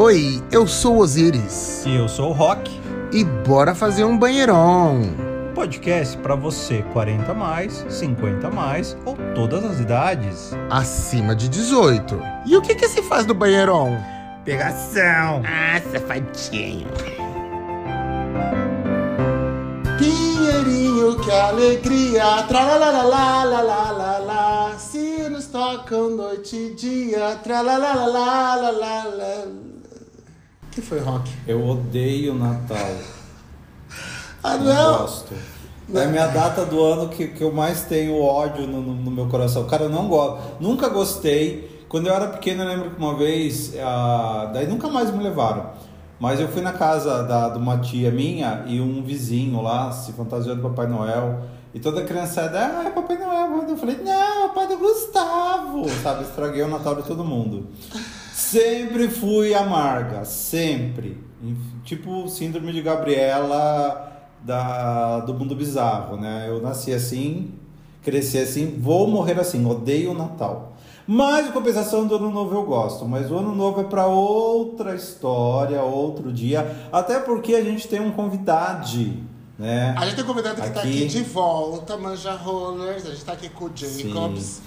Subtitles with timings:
[0.00, 1.82] Oi, eu sou o Osiris.
[1.84, 2.70] E eu sou o Rock.
[3.12, 5.02] E bora fazer um banheirão.
[5.56, 10.52] Podcast para você 40 mais, 50 mais ou todas as idades.
[10.70, 12.16] Acima de 18.
[12.46, 13.98] E o que que se faz no banheirão?
[14.44, 15.42] Pegação.
[15.44, 16.86] Ah, safadinho.
[19.98, 22.44] Pinheirinho, que alegria.
[22.46, 24.78] Tralalalalalalala.
[24.78, 27.34] Se nos tocam noite e dia.
[27.42, 29.67] Tralalalalalalala.
[30.80, 31.30] Que foi, Rock?
[31.46, 32.90] Eu odeio Natal.
[34.42, 34.98] Ah, Não não.
[34.98, 35.34] gosto.
[35.94, 39.10] É a minha data do ano que, que eu mais tenho ódio no, no- no
[39.10, 39.64] meu coração.
[39.64, 40.40] Cara, eu não gosto.
[40.60, 41.84] Nunca gostei.
[41.88, 43.72] Quando eu era pequeno, eu lembro que uma vez.
[43.82, 45.70] ah, daí nunca mais me levaram.
[46.20, 50.12] Mas eu fui na casa da, de uma tia minha e um vizinho lá se
[50.12, 51.40] fantasiou de Papai Noel.
[51.72, 53.64] E toda criançada, ah, é Papai Noel.
[53.68, 55.88] Eu falei, não, é o pai do Gustavo.
[56.02, 57.66] Sabe, estraguei o Natal de todo mundo.
[58.38, 61.20] Sempre fui amarga, sempre.
[61.82, 64.12] Tipo síndrome de Gabriela
[64.44, 66.46] da, do mundo bizarro, né?
[66.48, 67.50] Eu nasci assim,
[68.00, 70.76] cresci assim, vou morrer assim, odeio o Natal.
[71.04, 74.94] Mas em compensação do ano novo eu gosto, mas o ano novo é para outra
[74.94, 79.20] história, outro dia, até porque a gente tem um convidade,
[79.58, 79.96] né?
[79.98, 81.06] A gente tem um convidado que tá Aqui.
[81.08, 83.04] de volta, Manja Rollers.
[83.04, 84.62] A gente tá aqui com o Jacobs,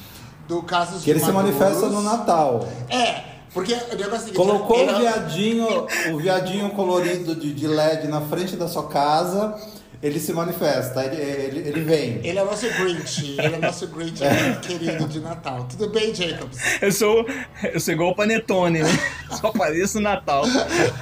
[0.46, 1.58] do Casos Que ele de se Maduros.
[1.58, 2.68] manifesta no Natal.
[2.90, 4.36] É, porque o negócio é o seguinte...
[4.38, 9.56] Colocou ele- o viadinho, o viadinho colorido de, de LED na frente da sua casa,
[10.02, 12.20] ele se manifesta, ele, ele, ele vem.
[12.24, 14.22] Ele é o nosso Grinch, ele é o nosso Grinch
[14.62, 15.68] querido de Natal.
[15.70, 16.58] Tudo bem, Jacobs?
[16.82, 17.26] Eu sou,
[17.72, 18.90] eu sou igual o Panetone, né?
[19.40, 20.44] Só apareço no Natal.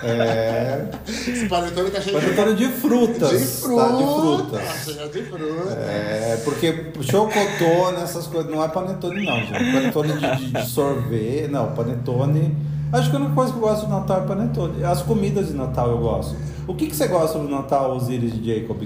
[0.04, 0.86] É.
[1.08, 2.26] Esse panetone tá cheio de...
[2.28, 3.30] Panetone de frutas.
[3.32, 4.60] De Tá, de fruta.
[4.60, 4.84] frutas.
[4.86, 5.74] Cheio de fruta.
[5.80, 9.52] É, porque chocotone, essas coisas, não é panetone não, gente.
[9.72, 12.56] Panetone de, de- de sorvete, não, panetone...
[12.92, 14.84] Acho que a única coisa que eu gosto do Natal é panetone.
[14.84, 16.36] As comidas de Natal eu gosto.
[16.70, 18.80] O que, que você gosta do Natal, Osiris e Jacob?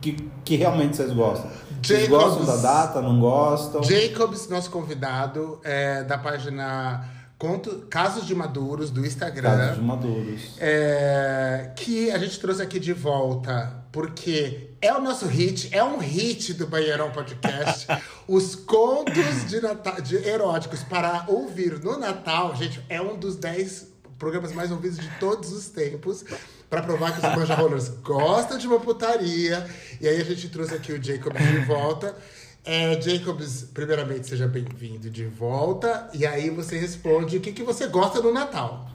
[0.00, 1.48] Que, que, que realmente vocês gostam?
[1.80, 2.34] Vocês Jacobs.
[2.34, 3.80] gostam da data, não gostam?
[3.84, 9.56] Jacobs, nosso convidado, é da página Conto, Casos de Maduros, do Instagram.
[9.56, 10.42] Casos de maduros.
[10.58, 15.98] É, que a gente trouxe aqui de volta, porque é o nosso hit, é um
[15.98, 17.86] hit do Banheirão Podcast.
[18.26, 23.92] os contos de Natal, de eróticos para ouvir no Natal, gente, é um dos 10
[24.18, 26.24] programas mais ouvidos de todos os tempos.
[26.72, 29.68] Pra provar que os Manja Rollers gostam de uma putaria.
[30.00, 32.16] E aí a gente trouxe aqui o Jacobs de volta.
[32.64, 36.08] É, Jacobs, primeiramente, seja bem-vindo de volta.
[36.14, 38.88] E aí você responde o que, que você gosta no Natal.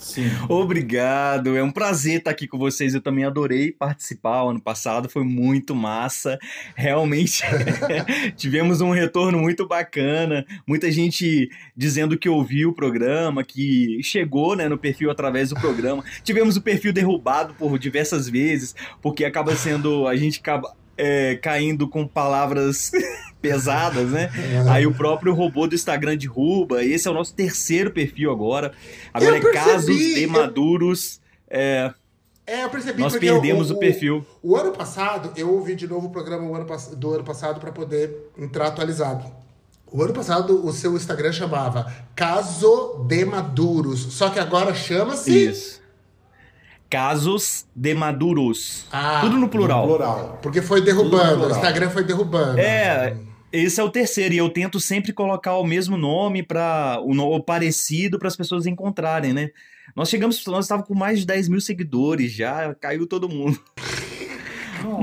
[0.00, 0.30] Sim.
[0.48, 2.94] Obrigado, é um prazer estar aqui com vocês.
[2.94, 6.38] Eu também adorei participar ano passado, foi muito massa.
[6.74, 7.42] Realmente
[8.36, 10.44] tivemos um retorno muito bacana.
[10.66, 16.02] Muita gente dizendo que ouviu o programa, que chegou né, no perfil através do programa.
[16.24, 20.06] Tivemos o perfil derrubado por diversas vezes, porque acaba sendo.
[20.06, 20.74] A gente acaba.
[20.96, 22.90] é, caindo com palavras
[23.40, 24.30] pesadas, né?
[24.70, 26.84] Aí o próprio robô do Instagram derruba.
[26.84, 28.72] Esse é o nosso terceiro perfil agora.
[29.12, 31.20] Agora Eu é percebi, casos de eu- maduros.
[31.48, 31.92] É,
[32.46, 34.24] É, eu percebi nós perdemos o, perfil.
[34.42, 37.70] O, ano passado, eu ouvi de novo o programa o ano do ano passado para
[37.72, 39.24] poder entrar atualizado.
[39.92, 44.00] O ano passado, o seu Instagram chamava Caso de Maduros.
[44.12, 45.46] Só que agora chama-se.
[45.48, 45.80] Isso.
[46.88, 48.84] Casos de maduros.
[48.90, 49.86] Ah, Tudo no plural.
[49.86, 50.38] Plural.
[50.42, 51.36] Porque foi derrubando.
[51.38, 51.50] no O.
[51.50, 52.58] Instagram foi derrubando.
[52.58, 53.16] É,
[53.52, 54.34] esse é o terceiro.
[54.34, 59.32] E eu tento sempre colocar o mesmo nome para o parecido para as pessoas encontrarem,
[59.32, 59.50] né?
[59.94, 63.58] Nós chegamos, nós estávamos com mais de 10 mil seguidores já, caiu todo mundo.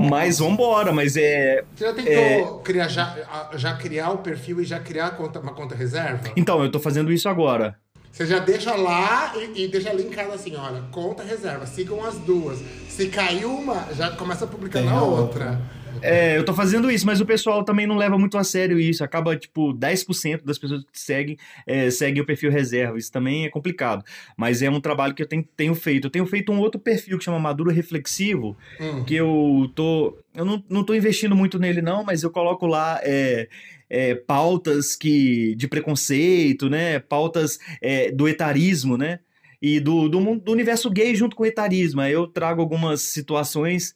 [0.10, 1.64] Mas vambora, mas é.
[1.76, 5.76] Você já tentou criar, já, já criar o perfil e já criar conta- uma conta
[5.76, 6.32] reserva?
[6.36, 7.78] Então, eu tô fazendo isso agora.
[8.12, 12.60] Você já deixa lá e, e deixa linkado assim, olha, conta reserva, sigam as duas.
[12.90, 15.62] Se caiu uma, já começa a publicar Tem na a outra.
[16.02, 19.04] É, eu tô fazendo isso, mas o pessoal também não leva muito a sério isso.
[19.04, 22.98] Acaba, tipo, 10% das pessoas que te seguem é, seguem o perfil reserva.
[22.98, 24.04] Isso também é complicado.
[24.36, 26.06] Mas é um trabalho que eu tenho, tenho feito.
[26.08, 29.04] Eu tenho feito um outro perfil que chama Maduro Reflexivo, Hum.
[29.04, 30.18] que eu tô.
[30.36, 33.00] Eu não, não tô investindo muito nele, não, mas eu coloco lá.
[33.04, 33.48] É,
[33.90, 37.00] é, pautas que de preconceito, né?
[37.00, 39.20] Pautas é, do etarismo, né?
[39.62, 42.02] E do, do, mundo- do universo gay junto com o etarismo.
[42.02, 43.96] Aí eu trago algumas situações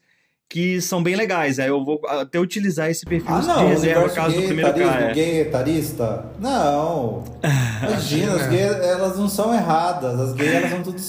[0.51, 1.59] que são bem legais.
[1.59, 4.45] Aí eu vou até utilizar esse perfil Ah, de não, reserva universo caso o gay,
[4.47, 5.13] primeiro etarismo, caia.
[5.13, 6.25] gay etarista?
[6.39, 7.23] Não.
[7.87, 10.19] Imagina, as gays, elas não são erradas.
[10.19, 10.99] As gays, elas são tudo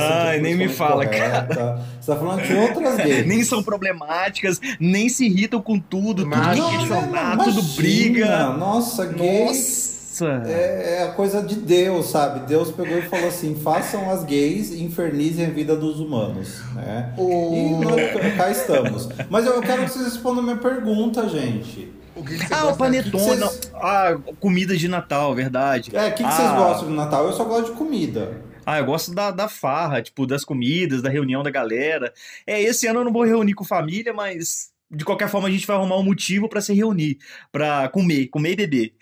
[0.00, 1.80] são Ai, tudo nem me fala, correta.
[2.00, 3.26] Você tá falando de outras gays.
[3.26, 8.46] Nem são problemáticas, nem se irritam com tudo, tudo Mas- que Não, tudo briga.
[8.50, 9.44] Nossa, gay.
[9.44, 10.42] Nossa Nossa!
[10.46, 12.46] É, é a coisa de Deus, sabe?
[12.46, 17.14] Deus pegou e falou assim: façam as gays e infernizem a vida dos humanos, né?
[17.16, 19.08] O- E nós, cá estamos.
[19.30, 21.92] Mas eu quero que vocês respondam a minha pergunta, gente.
[22.14, 23.10] O que que Ah, o panetone.
[23.10, 25.90] que vocês- Ah, comida de Natal, verdade.
[25.96, 27.24] É, o que, que ah, vocês gostam do Natal?
[27.26, 28.42] Eu só gosto de comida.
[28.66, 32.12] Ah, eu gosto da, da farra, tipo, das comidas, da reunião da galera.
[32.46, 35.66] É, esse ano eu não vou reunir com família, mas de qualquer forma a gente
[35.66, 37.16] vai arrumar um motivo pra se reunir,
[37.50, 38.92] pra comer, comer e beber.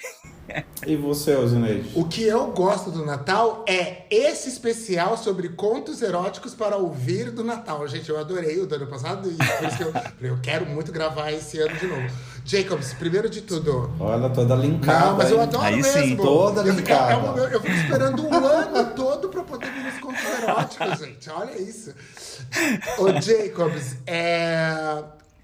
[0.87, 1.91] E você, Osineide?
[1.95, 7.45] O que eu gosto do Natal é esse especial sobre contos eróticos para ouvir do
[7.45, 7.87] Natal.
[7.87, 9.93] Gente, eu adorei o do ano passado e por isso que eu,
[10.33, 12.09] eu quero muito gravar esse ano de novo.
[12.45, 13.91] Jacobs, primeiro de tudo.
[14.01, 15.07] Olha, toda linkada.
[15.11, 15.93] Não, mas eu adoro Aí mesmo.
[16.03, 17.33] sim, toda eu, fico, é linkada.
[17.33, 21.31] um- eu fico esperando um ano todo pra poder vir nos contos eróticos, gente.
[21.31, 21.95] Olha isso.
[22.99, 25.03] Ô, Jacobs, é...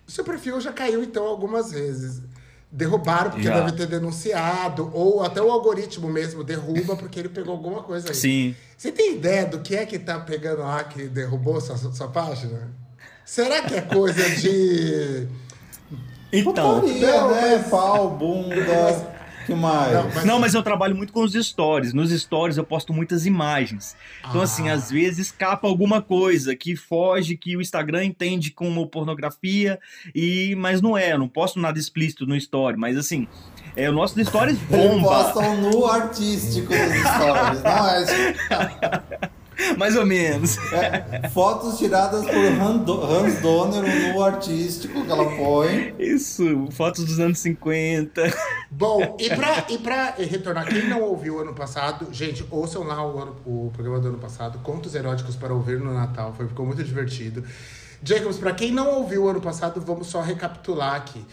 [0.09, 2.23] o seu perfil já caiu, então, algumas vezes.
[2.71, 3.61] Derrubaram porque Já.
[3.61, 8.15] deve ter denunciado, ou até o algoritmo mesmo derruba porque ele pegou alguma coisa aí.
[8.15, 8.55] Sim.
[8.77, 12.71] Você tem ideia do que é que tá pegando lá que derrubou sua, sua página?
[13.25, 15.27] Será que é coisa de.
[16.33, 16.81] Então.
[16.81, 17.57] Putaria, né?
[17.57, 19.16] mas- Pau, bunda.
[19.47, 19.93] Que mais?
[19.95, 21.93] Não, mas- Não, mas eu trabalho muito com os stories.
[21.93, 23.97] Nos stories eu posto muitas imagens.
[24.29, 24.75] Então, assim, Ah.
[24.75, 29.79] às vezes escapa alguma coisa que foge, que o Instagram entende como pornografia,
[30.15, 31.13] e mas não é.
[31.13, 32.77] Eu não posto nada explícito no story.
[32.77, 33.27] Mas, assim,
[33.77, 35.09] é, o nosso stories Eles bomba.
[35.09, 39.31] postam nu artístico nos stories, não é?
[39.77, 40.57] Mais ou menos.
[40.73, 45.95] É, fotos tiradas por Hans Donner, um nu artístico que ela põe.
[45.99, 48.23] Isso, fotos dos anos 50.
[48.71, 53.19] Bom, e pra, e pra retornar, quem não ouviu ano passado, gente, ouçam lá o,
[53.19, 56.83] ano- o programa do ano passado, Contos Eróticos para Ouvir no Natal, foi, ficou muito
[56.85, 57.45] divertido.
[58.03, 61.25] Jacobs, pra quem não ouviu o ano passado, vamos só recapitular aqui.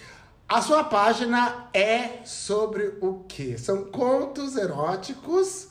[0.47, 3.57] A sua página é sobre o quê?
[3.57, 5.67] São contos eróticos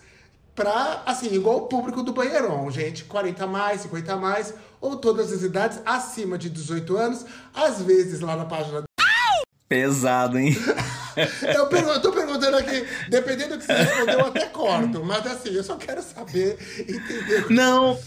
[0.55, 4.97] pra, assim, igual o público do Banheirão, gente, 40 a mais, 50 a mais, ou
[4.97, 8.83] todas as idades acima de 18 anos, às vezes lá na página
[9.69, 10.55] Pesado, hein?
[11.57, 15.03] eu, pergun- tô perguntando aqui, dependendo do que você respondeu, eu até corto.
[15.03, 17.47] Mas assim, eu só quero saber, entender.
[17.49, 17.99] Não.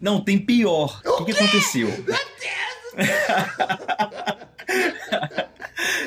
[0.00, 1.02] Não, tem pior.
[1.04, 1.88] O que, que aconteceu?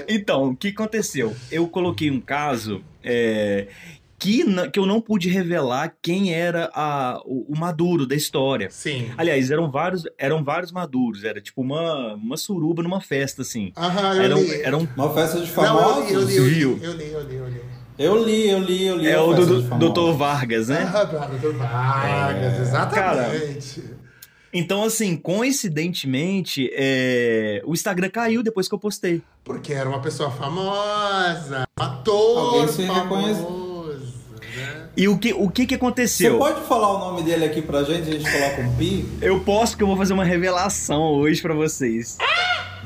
[0.08, 1.36] então, o que aconteceu?
[1.52, 3.68] Eu coloquei um caso é,
[4.20, 8.70] que, que eu não pude revelar quem era a, o, o maduro da história.
[8.72, 9.12] Sim.
[9.18, 11.24] Aliás, eram vários, eram vários maduros.
[11.24, 13.72] Era tipo uma, uma suruba numa festa, assim.
[13.78, 14.62] Aham, eu Eram, li.
[14.64, 16.12] eram Uma festa de Não, famosos.
[16.12, 16.80] eu li, eu li, Viu?
[16.82, 17.62] eu li, eu li, eu li.
[18.00, 19.08] Eu li, eu li, eu li.
[19.08, 19.62] é a o do.
[19.92, 20.16] Dr.
[20.16, 20.84] Vargas, né?
[20.84, 22.62] Aham, Doutor Vargas, É.
[22.62, 23.84] exatamente.
[24.54, 29.22] Então, assim, coincidentemente, é, o Instagram caiu depois que eu postei.
[29.44, 33.67] Porque era uma pessoa famosa, um ator Alguém se famoso, né?
[34.98, 36.40] E o que, o que, que Você aconteceu?
[36.40, 38.10] pode falar o nome dele aqui pra gente?
[38.10, 39.06] A gente coloca um pi?
[39.22, 42.18] Eu posso que eu vou fazer uma revelação hoje pra vocês.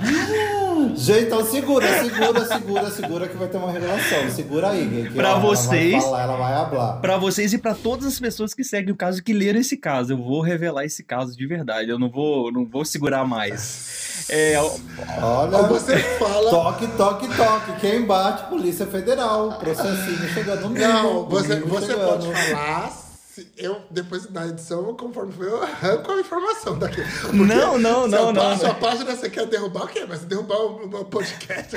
[0.95, 4.29] Gente, então segura, segura, segura, segura que vai ter uma revelação.
[4.29, 7.01] Segura aí, que, que Pra ela, vocês- Ela vai falar, ela vai hablar.
[7.01, 10.13] Pra vocês e pra todas as pessoas que seguem o caso que leram esse caso,
[10.13, 11.89] eu vou revelar esse caso de verdade.
[11.89, 14.25] Eu não vou, não vou segurar mais.
[14.29, 14.55] É,
[15.21, 16.49] Olha, você fala.
[16.49, 17.79] toque, toque, toque.
[17.79, 18.49] Quem bate?
[18.49, 19.53] Polícia Federal.
[19.59, 22.09] Processinho chegando no Não, você, você chegando.
[22.09, 23.00] pode falar.
[23.33, 27.01] Se Eu, depois na edição, conforme for, eu arranco a informação daqui.
[27.21, 28.57] Porque Não, não, se a não, pá- não.
[28.57, 30.05] Se a página você quer derrubar, o quê?
[30.07, 31.71] Mas derrubar o o podcast,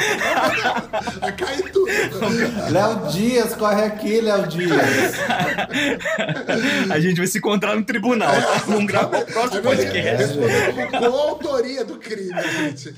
[1.20, 1.86] vai cair tudo.
[2.72, 5.12] Léo Dias, corre aqui, Léo Dias.
[6.90, 8.32] a gente vai se encontrar no tribunal.
[8.32, 8.62] tá?
[8.66, 10.38] Vamos gravar o próximo podcast.
[10.38, 12.94] Responder como coautoria do crime, gente.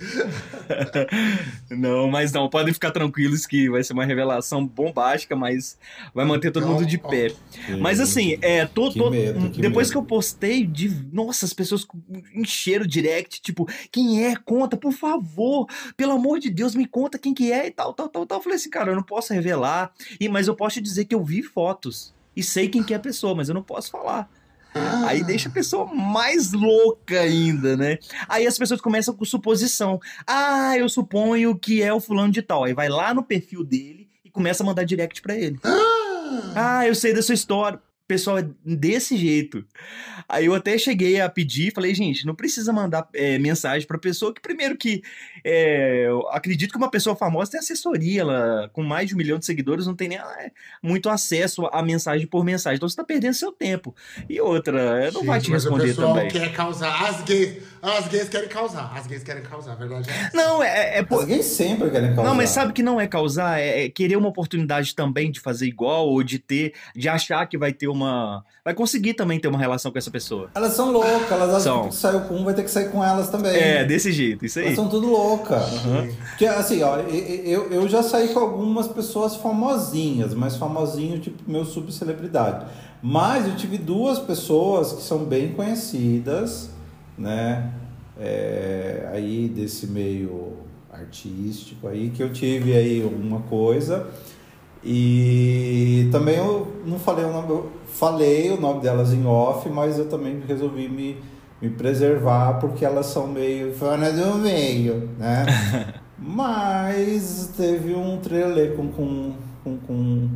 [1.71, 5.77] Não, mas não, podem ficar tranquilos que vai ser uma revelação bombástica, mas
[6.15, 7.09] vai manter todo Então, mundo de ó.
[7.09, 7.33] pé.
[7.81, 9.93] Mas assim, é, tô, Que tô- medo, que depois medo.
[9.93, 11.87] que eu postei, de, nossa, as pessoas
[12.35, 14.37] encheram o direct, tipo, quem é?
[14.37, 18.09] Conta, por favor, pelo amor de Deus, me conta quem que é e tal, tal,
[18.09, 18.39] tal, tal.
[18.39, 21.15] Eu falei assim, cara, eu não posso revelar, e, mas eu posso te dizer que
[21.15, 24.29] eu vi fotos e sei quem que é a pessoa, mas eu não posso falar.
[25.07, 27.99] Aí deixa a pessoa mais louca ainda, né?
[28.29, 29.99] Aí as pessoas começam com suposição.
[30.27, 32.65] Ah, eu suponho que é o fulano de tal.
[32.65, 35.59] Aí vai lá no perfil dele e começa a mandar direct pra ele.
[36.55, 37.81] Ah, eu sei da sua história.
[38.09, 39.65] Pessoal, é desse jeito.
[40.29, 44.35] Aí eu até cheguei a pedir, falei, gente, não precisa mandar é, mensagem pra pessoa
[44.35, 45.03] que, primeiro, que
[45.45, 49.39] é, eu acredito que uma pessoa famosa tem assessoria, ela com mais de um milhão
[49.39, 50.51] de seguidores não tem nem ah,
[50.83, 53.95] muito acesso a mensagem por mensagem, então você tá perdendo seu tempo.
[54.29, 56.29] E outra, não vai Gente, te mas responder o pessoal também.
[56.31, 57.63] quer causar as gays.
[57.83, 58.93] As gays querem causar.
[58.97, 60.31] As gays querem causar, a verdade é.
[60.37, 62.25] Não, é, é por- Alguém sempre querem causar.
[62.29, 65.67] Não, mas sabe que não é causar, é é querer uma oportunidade também de fazer
[65.67, 69.59] igual ou de ter, de achar que vai ter uma, vai conseguir também ter uma
[69.59, 70.49] relação com essa pessoa.
[70.55, 71.89] Elas são loucas, elas São.
[71.89, 73.55] que saiu com um, vai ter que sair com elas também.
[73.55, 74.67] É, desse jeito, isso aí.
[74.67, 75.63] Elas são tudo loucas.
[76.31, 81.65] Porque assim, ó, eu, eu já saí com algumas pessoas famosinhas, mas famosinho, tipo, meu
[81.65, 82.67] subcelebridade.
[83.03, 86.71] Mas eu tive duas pessoas que são bem conhecidas,
[87.17, 87.71] né?
[88.19, 90.55] É, aí desse meio
[90.91, 94.07] artístico aí, que eu tive aí alguma coisa.
[94.83, 99.99] E também eu não falei o nome, eu falei o nome delas em off, mas
[99.99, 101.17] eu também resolvi me,
[101.61, 105.47] me preservar porque elas são meio fora do meio, né?
[106.19, 110.29] mas teve um trailer com, com, com, com-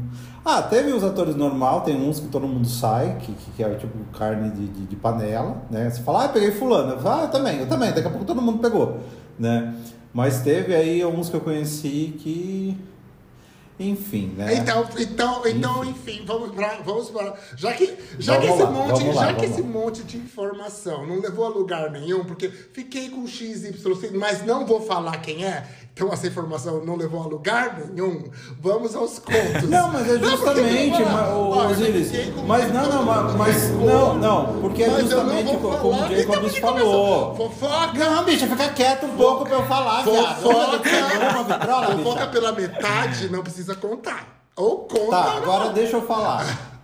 [0.44, 3.96] Ah, teve os atores normal, tem uns que todo mundo sai, que, que, é tipo
[4.16, 5.88] carne de, de, de panela, né?
[5.90, 6.92] Você fala, ah, peguei fulano.
[6.92, 8.98] Eu falo, ah, eu também, eu também, daqui a pouco todo mundo pegou,
[9.38, 9.74] né?
[10.12, 12.76] Mas teve aí uns que eu conheci que.
[13.80, 14.56] Enfim, né?
[14.56, 18.70] Então, então, então, enfim, vamos pra, vamos pra, já que, já Vamos que esse lá,
[18.70, 19.66] monte, lá, já que esse lá.
[19.66, 23.72] monte de informação não levou a lugar nenhum, porque fiquei com XYZ,
[24.12, 25.66] mas não vou falar quem é.
[26.00, 28.30] Então essa informação não levou a lugar nenhum.
[28.58, 29.68] Vamos aos contos.
[29.68, 32.10] Não, mas é justamente, mas, Osiris,
[32.46, 36.08] mas não, não, mas, mas não, não, porque é justamente como o.
[36.08, 37.34] Jacobs Então, falou.
[37.34, 37.98] Fofoca!
[37.98, 40.40] Não, bicha, fica quieto um pouco pra eu falar, viado.
[40.40, 40.78] Fofoca!
[41.58, 44.42] vitrola, Fofoca pela metade não precisa contar.
[44.56, 45.10] Ou conta.
[45.10, 46.80] Tá, agora deixa eu falar.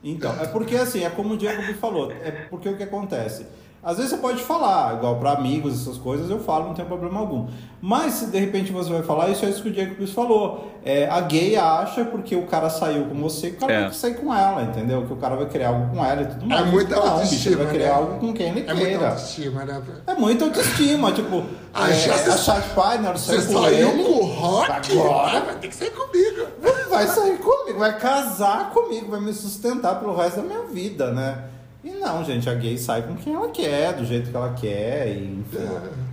[0.00, 3.46] Então, é porque assim, é como o Diego me falou, é porque o que acontece?
[3.84, 7.20] Às vezes você pode falar, igual para amigos, essas coisas, eu falo, não tem problema
[7.20, 7.46] algum.
[7.82, 10.70] Mas se de repente você vai falar, isso é isso que o Diego falou.
[10.82, 13.82] É, a gay acha porque o cara saiu com você, que o cara É.
[13.82, 15.04] vai sair com ela, entendeu?
[15.06, 16.66] Que o cara vai querer algo com ela e tudo mais.
[16.70, 17.90] muita não, bicho, ele autoestima, vai querer né?
[17.90, 19.08] algo com quem ele É muita queira.
[19.08, 19.82] autoestima, né?
[20.06, 24.02] É muita autoestima, tipo, Ah, é, já a Chat Partner Você saiu com saiu ele,
[24.04, 24.92] com o Rock?
[24.98, 25.40] Agora?
[25.40, 26.46] Vai ter que sair comigo.
[26.88, 31.50] vai sair comigo, vai casar comigo, vai me sustentar pelo resto da minha vida, né?
[31.84, 35.08] E não, gente, a gay sai com quem ela quer, do jeito que ela quer,
[35.08, 35.58] e enfim.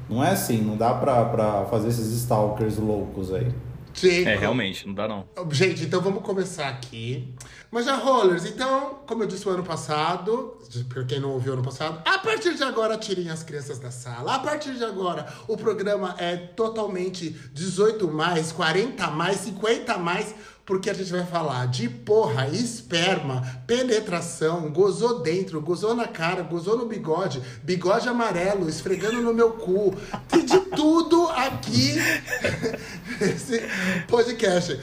[0.09, 3.49] Não é assim, não dá pra, pra fazer esses stalkers loucos aí.
[3.93, 5.25] Gente, É, realmente, não dá não.
[5.51, 7.33] Gente, então vamos começar aqui.
[7.69, 10.57] Mas já, Rollers, então, como eu disse o ano passado,
[10.89, 14.35] pra quem não ouviu ano passado, a partir de agora tirem as crianças da sala.
[14.35, 20.35] A partir de agora, o programa é totalmente 18 mais, 40 mais, 50 mais,
[20.71, 26.77] porque a gente vai falar de porra, esperma, penetração, gozou dentro, gozou na cara, gozou
[26.77, 29.93] no bigode, bigode amarelo, esfregando no meu cu.
[30.29, 31.95] Tem de tudo aqui
[33.19, 33.59] nesse
[34.07, 34.79] podcast.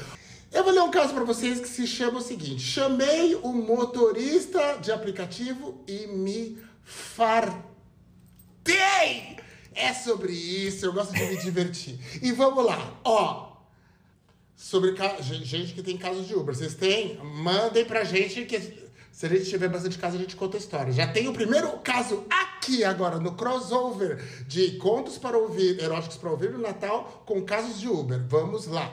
[0.53, 4.77] Eu vou ler um caso pra vocês que se chama o seguinte: chamei o motorista
[4.83, 7.63] de aplicativo e me fartei.
[9.75, 11.99] É sobre isso, eu gosto de me divertir.
[12.21, 13.48] E vamos lá, ó.
[14.59, 16.53] Sobre gente que tem casos de Uber.
[16.53, 17.17] Vocês têm?
[17.23, 18.59] Mandem pra gente que
[19.13, 20.93] se a gente tiver bastante caso, a gente conta a história.
[20.93, 26.29] Já tem o primeiro caso aqui agora, no crossover de contos para ouvir, eróticos para
[26.31, 28.21] ouvir no Natal, com casos de Uber.
[28.29, 28.93] Vamos lá.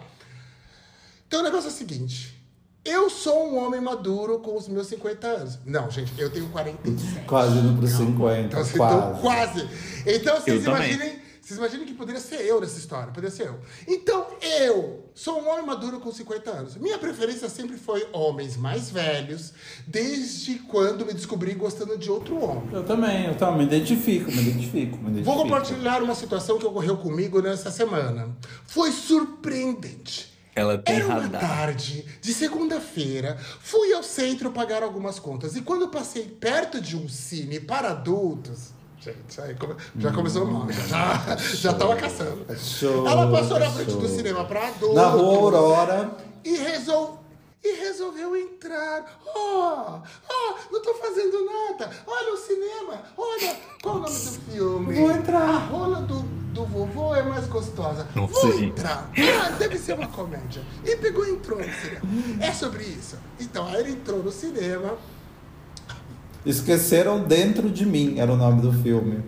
[1.27, 2.39] Então o negócio é o seguinte.
[2.85, 5.59] Eu sou um homem maduro com os meus 50 anos.
[5.65, 7.25] Não, gente, eu tenho 47.
[7.25, 8.75] Quase indo pros 50, Então, quase.
[8.75, 9.69] então, quase.
[10.05, 11.24] Então, vocês Eu também.
[11.45, 13.13] Vocês imaginem que poderia ser eu nessa história.
[13.13, 13.59] Poderia ser eu.
[13.87, 16.75] Então, eu sou um homem maduro com 50 anos.
[16.75, 19.53] Minha preferência sempre foi homens mais velhos,
[19.85, 22.67] desde quando me descobri gostando de outro homem.
[22.73, 25.23] Eu também, eu também me identifico, me identifico, me identifico.
[25.23, 28.35] Vou compartilhar uma situação que ocorreu comigo nessa semana.
[28.65, 30.33] Foi surpreendente.
[30.55, 31.41] Ela tem Era uma radar.
[31.41, 37.07] tarde de segunda-feira, fui ao centro pagar algumas contas e quando passei perto de um
[37.07, 38.73] cine para adultos.
[39.05, 42.43] Gente, aí come- já começou mal, já, já tava caçando.
[42.49, 44.01] É show, Ela passou na é frente show.
[44.01, 44.95] do cinema para adultos.
[44.95, 46.11] Na rua Aurora,
[46.43, 47.19] E, resol...
[47.63, 49.19] e resolveu entrar.
[49.35, 51.91] Oh, oh, não tô fazendo nada.
[52.07, 53.03] Olha o cinema.
[53.15, 54.93] Olha, qual o nome do filme?
[54.95, 55.49] Vou entrar.
[55.49, 58.07] A rola do, do vovô é mais gostosa.
[58.15, 58.65] Nossa, Vou gente.
[58.65, 59.07] entrar.
[59.43, 60.63] Ah, deve ser uma comédia.
[60.83, 62.43] E pegou e entrou no cinema.
[62.43, 63.17] É sobre isso.
[63.39, 64.97] Então, aí ele entrou no cinema.
[66.45, 69.23] Esqueceram Dentro de Mim, era o nome do filme.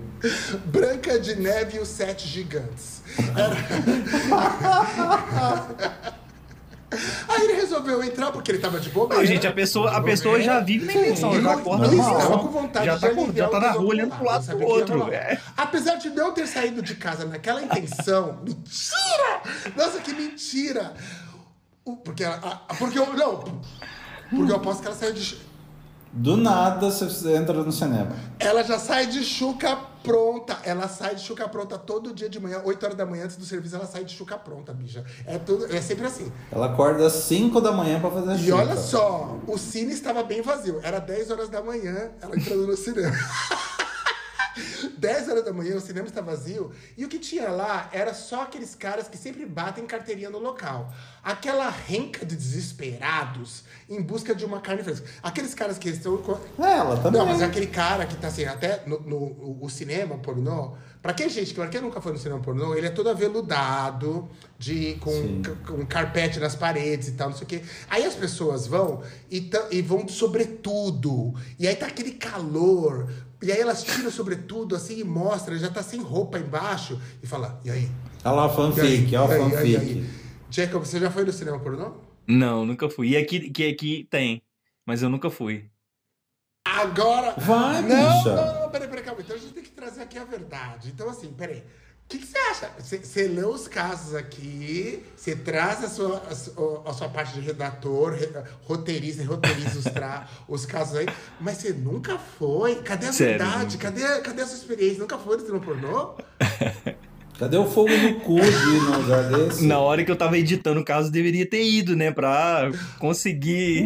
[0.66, 3.02] Branca de Neve e os Sete Gigantes.
[3.36, 3.56] Era-
[7.28, 9.26] Aí ele resolveu entrar porque ele tava de bobeira.
[9.26, 12.40] Gente, a pessoa, a pessoa já vive na intenção, já acorda estava normal.
[12.40, 14.64] com vontade Já de tá, com- aliviar já tá na rua olhando pro lado sabe
[14.64, 15.14] pro o que ia outro.
[15.14, 15.38] É.
[15.58, 19.42] Apesar de não ter saído de casa naquela intenção, mentira!
[19.76, 20.94] Nossa, que mentira!
[22.06, 23.44] Porque, ela- porque eu, não,
[24.30, 25.38] porque eu aposto que ela saiu de...
[26.20, 28.12] Do nada você entra no cinema.
[28.40, 30.58] Ela já sai de chuca pronta.
[30.64, 33.46] Ela sai de chuca pronta todo dia de manhã, 8 horas da manhã antes do
[33.46, 35.06] serviço, ela sai de chuca pronta, bicha.
[35.28, 36.32] É, tudo, é sempre assim.
[36.52, 38.56] Ela acorda às 5 da manhã pra fazer a E chuca.
[38.56, 40.80] olha só, o cine estava bem vazio.
[40.82, 43.16] Era 10 horas da manhã, ela entrando no cinema.
[44.98, 46.72] 10 horas da manhã, o cinema está vazio.
[46.98, 50.92] E o que tinha lá era só aqueles caras que sempre batem carteirinha no local.
[51.24, 55.06] Aquela renca de desesperados em busca de uma carne fresca.
[55.22, 56.18] Aqueles caras que estão.
[56.18, 57.20] com- É, Ela também.
[57.20, 60.76] Não, mas aquele cara que tá assim, até no, no- o- cinema pornô.
[61.02, 64.96] Pra quem, gente, pra quem nunca foi no cinema pornô, ele é todo aveludado, de,
[64.96, 67.62] com, com carpete nas paredes e tal, não sei o quê.
[67.90, 71.34] Aí as pessoas vão e, e vão sobretudo.
[71.60, 73.10] E aí tá aquele calor.
[73.42, 77.00] E aí elas tiram sobretudo assim e mostram, já tá sem roupa embaixo.
[77.22, 77.90] E fala, e aí?
[78.24, 78.56] Olha lá a aí?
[78.56, 79.42] fanfic, olha aí?
[79.42, 79.76] a E aí?
[79.76, 79.78] Fanfic.
[79.78, 80.10] aí?
[80.50, 81.92] Jacob, você já foi no cinema pornô?
[82.28, 83.10] Não, nunca fui.
[83.10, 84.42] E aqui, que aqui tem,
[84.86, 85.70] mas eu nunca fui.
[86.66, 87.34] Agora.
[87.38, 88.36] Vai, não, bicha.
[88.36, 89.22] não, não, peraí, peraí, calma.
[89.22, 90.90] Então a gente tem que trazer aqui a verdade.
[90.90, 91.64] Então, assim, peraí.
[92.08, 92.70] O que, que você acha?
[92.80, 97.42] Você, lê os casos aqui, você traz a sua, a sua, a sua parte de
[97.42, 98.30] redator, re-
[98.64, 101.06] roteiriza e roteiriza os, tra- os casos aí,
[101.38, 102.76] mas você nunca foi.
[102.76, 103.78] Cadê a Sério, verdade?
[103.78, 105.00] Cadê, cadê a sua experiência?
[105.00, 106.12] Nunca foi no pornô?
[107.38, 109.66] Cadê o fogo no cu de ir num lugar desse?
[109.66, 112.10] Na hora que eu tava editando o caso, deveria ter ido, né?
[112.10, 113.84] Pra conseguir.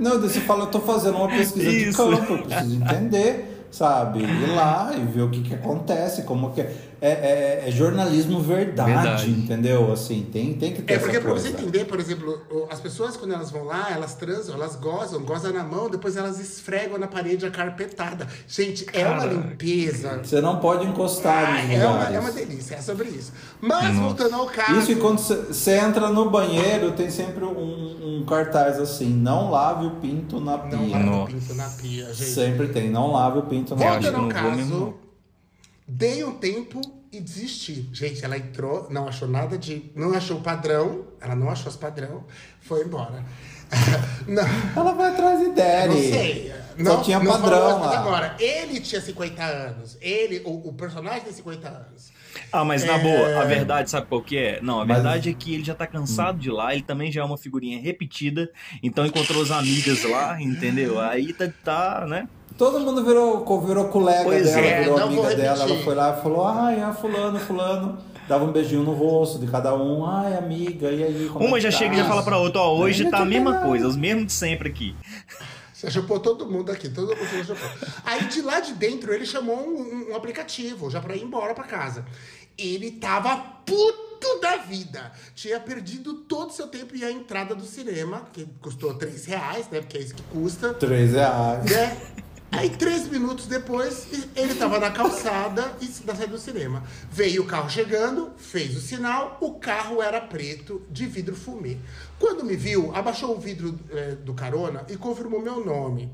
[0.00, 1.96] Não, daí você fala, eu tô fazendo uma pesquisa de Isso.
[1.98, 4.20] campo, eu preciso entender, sabe?
[4.20, 6.74] Ir lá e ver o que que acontece, como que é.
[7.06, 9.30] É, é- é jornalismo verdade, Verdade.
[9.30, 9.92] entendeu?
[9.92, 13.16] Assim, tem, tem que ter É porque pra você entender, por exemplo, o- as pessoas
[13.16, 17.06] quando elas vão lá, elas transam, elas gozam, gozam na mão, depois elas esfregam na
[17.06, 18.26] parede a carpetada.
[18.48, 20.20] Gente, é uma limpeza.
[20.22, 23.32] Você não pode encostar Ah, é, uma, é uma delícia, é sobre isso.
[23.60, 24.00] Mas Nossa.
[24.00, 24.78] voltando ao caso.
[24.80, 29.86] Isso e quando você- entra no banheiro, tem sempre um, um cartaz assim, não lave
[29.86, 30.96] o pinto na Não pia.
[30.96, 31.32] lava o Nossa.
[31.32, 32.30] pinto na pia, gente.
[32.30, 33.90] Sempre tem, não lave o pinto na pia.
[33.92, 34.94] Voltando ao não caso, não.
[35.86, 36.80] dei um tempo
[37.16, 37.88] e desisti.
[37.92, 39.90] Gente, ela entrou, não achou nada de.
[39.94, 42.24] Não achou o padrão, ela não achou os padrão,
[42.60, 43.24] foi embora.
[44.28, 44.42] não.
[44.76, 45.88] Ela vai atrás de Daddy.
[45.88, 46.52] Não sei.
[46.76, 47.98] Só Não, tinha não padrão falou, mas lá.
[48.00, 49.96] agora, ele tinha 50 anos.
[50.00, 52.12] Ele, o, o personagem tem 50 anos.
[52.52, 52.98] Ah, mas na É.
[52.98, 54.60] boa, a verdade, sabe qual que é?
[54.60, 57.22] Não, a Mas- verdade é que ele já tá cansado de lá, ele também já
[57.22, 58.50] é uma figurinha repetida,
[58.82, 61.00] então encontrou as amigas lá, entendeu?
[61.00, 62.28] Aí tá, tá, né?
[62.56, 65.62] Todo mundo virou, virou colega Pois dela, é, virou amiga dela.
[65.64, 67.98] Ela foi lá e falou: ai, é fulano, fulano.
[68.28, 70.04] Dava um beijinho no rosto de cada um.
[70.04, 71.28] Ai, amiga, e aí?
[71.32, 72.02] como Uma é já que chega e tá?
[72.02, 74.96] já fala pra outra, ó, hoje tá a mesma coisa, os mesmos de sempre aqui.
[75.72, 77.68] Você chupou todo mundo aqui, todo mundo chupou.
[78.04, 81.64] Aí de lá de dentro ele chamou um, um- aplicativo já pra ir embora pra
[81.64, 82.04] casa.
[82.58, 85.12] Ele tava puto da vida.
[85.34, 89.68] Tinha perdido todo o seu tempo e a entrada do cinema, que custou 3 reais,
[89.70, 89.80] né?
[89.80, 90.72] Porque é isso que custa.
[90.74, 91.64] Três reais.
[91.70, 91.96] né?
[92.56, 96.82] Aí, três minutos depois, ele tava na calçada e da saída do cinema.
[97.10, 101.76] Veio o carro chegando, fez o sinal, o carro era preto, de vidro fumê.
[102.18, 106.10] Quando me viu, abaixou o vidro eh, do carona e confirmou meu nome.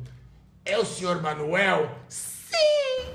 [0.64, 1.96] É o senhor Manuel?
[2.09, 3.12] Sim!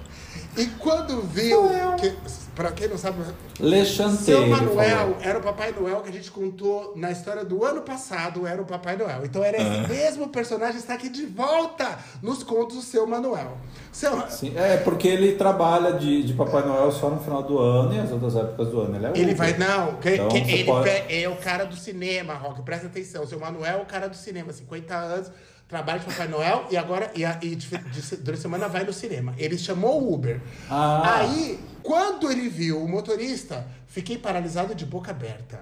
[0.55, 1.95] E quando viu, eu.
[1.97, 2.15] que,
[2.57, 3.19] pra quem não sabe,
[3.59, 4.49] Le seu Chanteiro.
[4.49, 8.59] Manuel era o Papai Noel que a gente contou na história do ano passado, era
[8.59, 9.23] o Papai Noel.
[9.23, 13.57] Então era esse mesmo personagem está aqui de volta nos contos do seu Manuel.
[13.91, 17.93] Seu, Sim, é, porque ele trabalha de, de Papai Noel só no final do ano
[17.93, 18.95] e as outras épocas do ano.
[18.95, 21.75] Ele é ele vai, não, que- Então, que ele pode- pe- é o cara do
[21.75, 23.25] cinema, Rock, presta atenção.
[23.27, 25.31] Seu Manuel é o cara do cinema, 50 anos,
[25.67, 28.93] trabalha de Papai Noel e agora, e, e de, de, durante a semana vai no
[28.93, 29.33] cinema.
[29.37, 30.39] Ele chamou o Uber.
[30.69, 31.17] Ah.
[31.19, 35.61] Aí, quando ele viu o motorista, fiquei paralisado de boca aberta.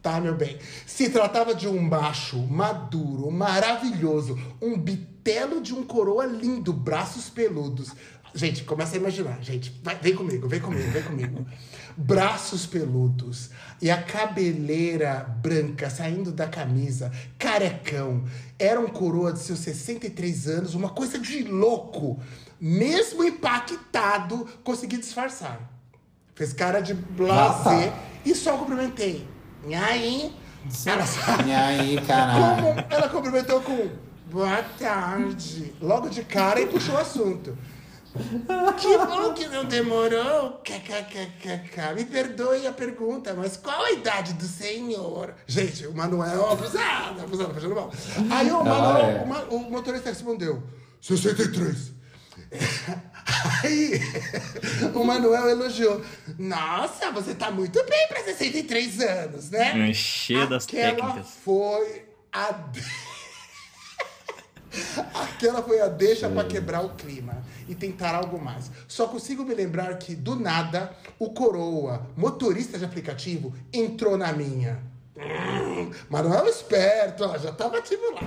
[0.00, 0.60] Tá, meu bem.
[0.86, 7.90] Se tratava de um macho maduro, maravilhoso, um bitelo de um coroa lindo, braços peludos.
[8.32, 9.76] Gente, começa a imaginar, gente.
[9.82, 11.44] Vai, vem comigo, vem comigo, vem comigo.
[11.96, 18.24] Braços peludos e a cabeleira branca saindo da camisa, carecão.
[18.58, 22.20] Era um coroa de seus 63 anos, uma coisa de louco.
[22.66, 25.60] Mesmo impactado, consegui disfarçar.
[26.34, 27.92] Fez cara de blazer
[28.24, 29.28] e só cumprimentei.
[29.66, 30.34] E aí?
[30.86, 31.04] Ela,
[31.46, 32.62] E aí, caralho?
[32.72, 33.90] como, ela cumprimentou com
[34.30, 35.74] boa tarde.
[35.78, 37.54] Logo de cara e puxou o assunto.
[38.80, 40.62] Que bom que não demorou.
[40.64, 41.94] KKKKK.
[41.94, 45.34] Me perdoe a pergunta, mas qual a idade do senhor?
[45.46, 47.92] Gente, o Manuel abusado, abusado, fazendo mal.
[48.30, 49.46] Aí o, Manuel, é.
[49.50, 50.62] o o motorista respondeu:
[51.02, 51.93] 63.
[53.62, 54.00] Aí
[54.94, 56.02] o Manuel elogiou.
[56.38, 59.92] Nossa, você tá muito bem pra 63 anos, né?
[59.92, 61.30] Cheio das Aquela técnicas.
[61.44, 62.54] foi a.
[65.14, 68.70] Aquela foi a deixa pra quebrar o clima e tentar algo mais.
[68.88, 74.82] Só consigo me lembrar que, do nada, o Coroa, motorista de aplicativo, entrou na minha.
[75.16, 78.20] Hum, mas não é um esperto, ó, já tava tipo lá.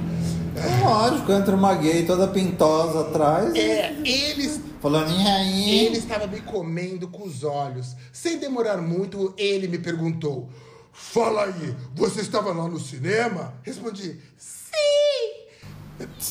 [0.84, 3.54] Lógico, entra uma gay toda pintosa atrás.
[3.56, 5.86] É, eles Falando, e aí?
[5.86, 7.96] Ele estava me comendo com os olhos.
[8.14, 10.50] Sem demorar muito, ele me perguntou:
[10.94, 13.56] Fala aí, você estava lá no cinema?
[13.64, 14.78] Respondi: Sim!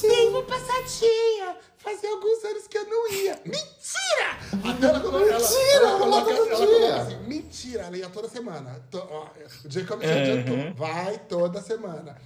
[0.01, 1.57] Tenho passadinha.
[1.87, 3.41] Fazia alguns anos que eu não ia.
[3.45, 4.71] Mentira!
[4.73, 8.29] Até ela, colo- ela, Mentira, ela, ela coloca, ela coloca assim: Mentira, ela ia toda
[8.29, 8.85] semana.
[8.91, 9.29] To- ó,
[9.65, 10.75] o Jacob já adiantou.
[10.75, 12.17] Vai toda semana.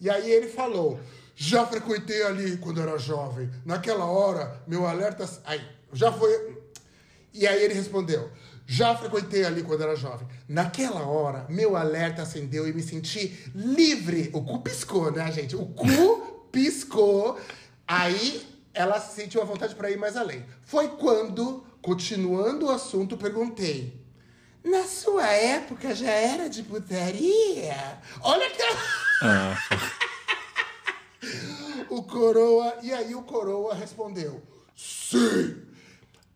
[0.00, 0.98] E aí ele falou:
[1.36, 3.48] Já frequentei ali quando era jovem.
[3.64, 5.28] Naquela hora, meu alerta.
[5.44, 5.60] Aí,
[5.92, 6.58] já foi.
[7.32, 8.28] E aí ele respondeu:
[8.66, 10.26] Já frequentei ali quando era jovem.
[10.48, 14.28] Naquela hora, meu alerta acendeu e me senti livre.
[14.32, 15.54] O cu piscou, né, gente?
[15.54, 17.38] O cu piscou.
[17.86, 20.44] Aí ela sentiu a vontade para ir mais além.
[20.62, 24.02] Foi quando, continuando o assunto, perguntei.
[24.64, 28.00] Na sua época já era de putaria?
[28.20, 28.80] Olha aquela.
[29.22, 29.56] Ah,
[31.90, 32.78] O coroa.
[32.82, 34.42] E aí o coroa respondeu:
[34.74, 35.62] Sim!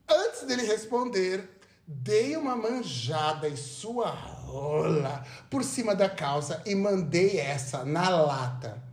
[0.08, 1.48] Antes dele responder,
[1.86, 8.87] dei uma manjada em sua rola por cima da calça e mandei essa na lata.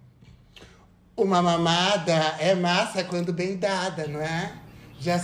[1.17, 4.51] Uma mamada é massa quando bem dada, não é?
[4.99, 5.21] Já.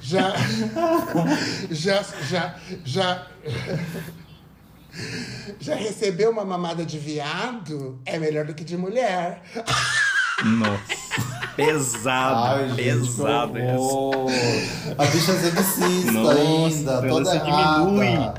[0.00, 0.32] Já.
[1.70, 2.02] Já.
[2.28, 2.54] Já.
[2.84, 3.26] Já.
[5.60, 8.00] Já recebeu uma mamada de viado?
[8.04, 9.42] É melhor do que de mulher.
[10.44, 10.98] nossa.
[11.54, 13.78] Pesado, Ai, gente, pesado essa.
[13.80, 14.30] horror.
[14.96, 18.32] A bicha é sexista ainda, ela toda se diminui.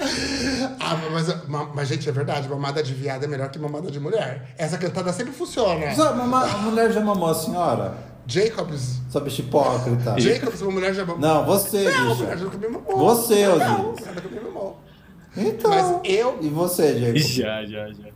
[0.80, 4.00] Ah, mas, mas, mas, gente, é verdade, mamada de viado é melhor que mamada de
[4.00, 4.54] mulher.
[4.58, 5.94] Essa cantada sempre funciona.
[5.94, 7.94] Só, mama- a mulher já mamou a senhora?
[8.26, 9.00] Jacobs.
[9.10, 10.14] Sua bicha hipócrita.
[10.20, 11.20] Jacobs, uma mulher já mamou.
[11.20, 12.24] Não, você, Não, a bicha.
[12.36, 12.98] mulher me mamou.
[12.98, 14.80] Você, Não, a mulher nunca me mamou.
[15.36, 15.70] Então.
[15.70, 17.18] Mas eu- E você, Diego?
[17.18, 18.08] Já, já, já.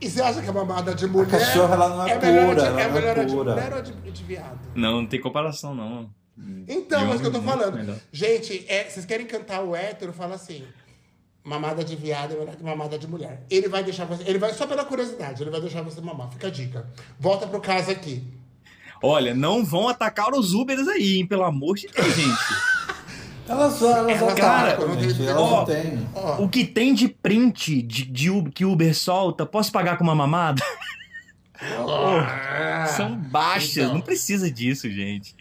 [0.00, 1.30] E você acha que a mamada de mulher.
[1.30, 3.52] cachorra, ela não é melhor pura, de, ela é não é melhor de pura.
[3.54, 4.58] mulher ou de, de viado?
[4.74, 6.10] Não, não tem comparação, não.
[6.66, 7.74] Então, De é isso que eu tô falando.
[7.76, 7.96] melhor.
[8.10, 10.64] Gente, é, vocês querem cantar o hétero, fala assim.
[11.44, 13.42] Mamada de viado é melhor que mamada de mulher.
[13.50, 14.22] Ele vai deixar você.
[14.26, 16.30] Ele vai, só pela curiosidade, ele vai deixar você mamar.
[16.30, 16.86] Fica a dica.
[17.18, 18.22] Volta pro caso aqui.
[19.02, 21.26] Olha, não vão atacar os Ubers aí, hein?
[21.26, 22.38] Pelo amor de Deus, gente.
[23.48, 26.08] Elas só, elas Elas atacam, atacam, não gente.
[26.14, 30.04] Ó, O que tem de print de, de Uber- que Uber solta, posso pagar com
[30.04, 30.62] uma mamada?
[31.84, 33.94] ó, São baixas, então.
[33.94, 35.34] não precisa disso, gente.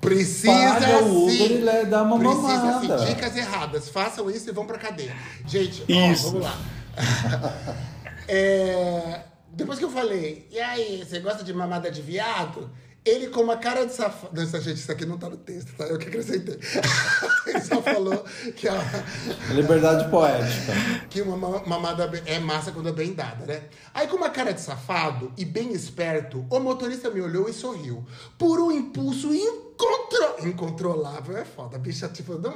[0.00, 1.68] Precisa Paga o Uber sim.
[1.68, 2.98] e dá uma Precisa mamada.
[2.98, 3.06] sim.
[3.06, 3.88] Dicas erradas.
[3.88, 5.14] Façam isso e vão pra cadeia.
[5.46, 6.24] Gente, ó, Isso.
[6.30, 6.58] vamos lá.
[8.30, 9.22] É,
[9.54, 12.70] depois que eu falei, e aí, você gosta de mamada de viado?
[13.08, 14.32] Ele com uma cara de safado.
[14.34, 15.84] Não, essa- gente, isso aqui não tá no texto, tá?
[15.84, 16.58] Eu que acrescentei.
[17.46, 18.24] Ele só falou
[18.56, 18.74] que a,
[19.54, 20.72] Liberdade poética.
[21.08, 23.62] que uma ma- mamada é massa quando é bem dada, né?
[23.94, 28.04] Aí, com uma cara de safado e bem esperto, o motorista me olhou e sorriu.
[28.36, 30.46] Por um impulso incontro...
[30.46, 31.36] incontrolável.
[31.36, 32.54] É foda, a bicha, tipo, não,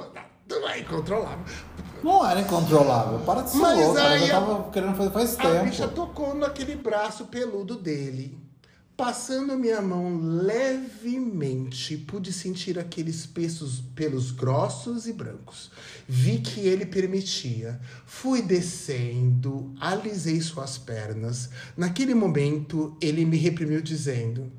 [0.49, 1.45] não é incontrolável.
[2.03, 3.21] Não era incontrolável.
[3.21, 4.01] Para de ser Mas louca.
[4.01, 5.95] Ela aí a- tava querendo fazer faz A bicha tempo.
[5.95, 8.39] tocou naquele braço peludo dele.
[8.97, 15.71] Passando a minha mão levemente, pude sentir aqueles pesos, pelos grossos e brancos.
[16.07, 17.81] Vi que ele permitia.
[18.05, 21.49] Fui descendo, alisei suas pernas.
[21.77, 24.53] Naquele momento, ele me reprimiu, dizendo: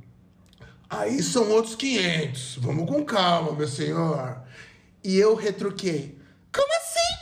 [0.90, 2.58] Aí são outros 500.
[2.60, 4.42] Vamos com calma, meu senhor.
[5.04, 6.18] E eu retruquei:
[6.52, 7.14] Como assim?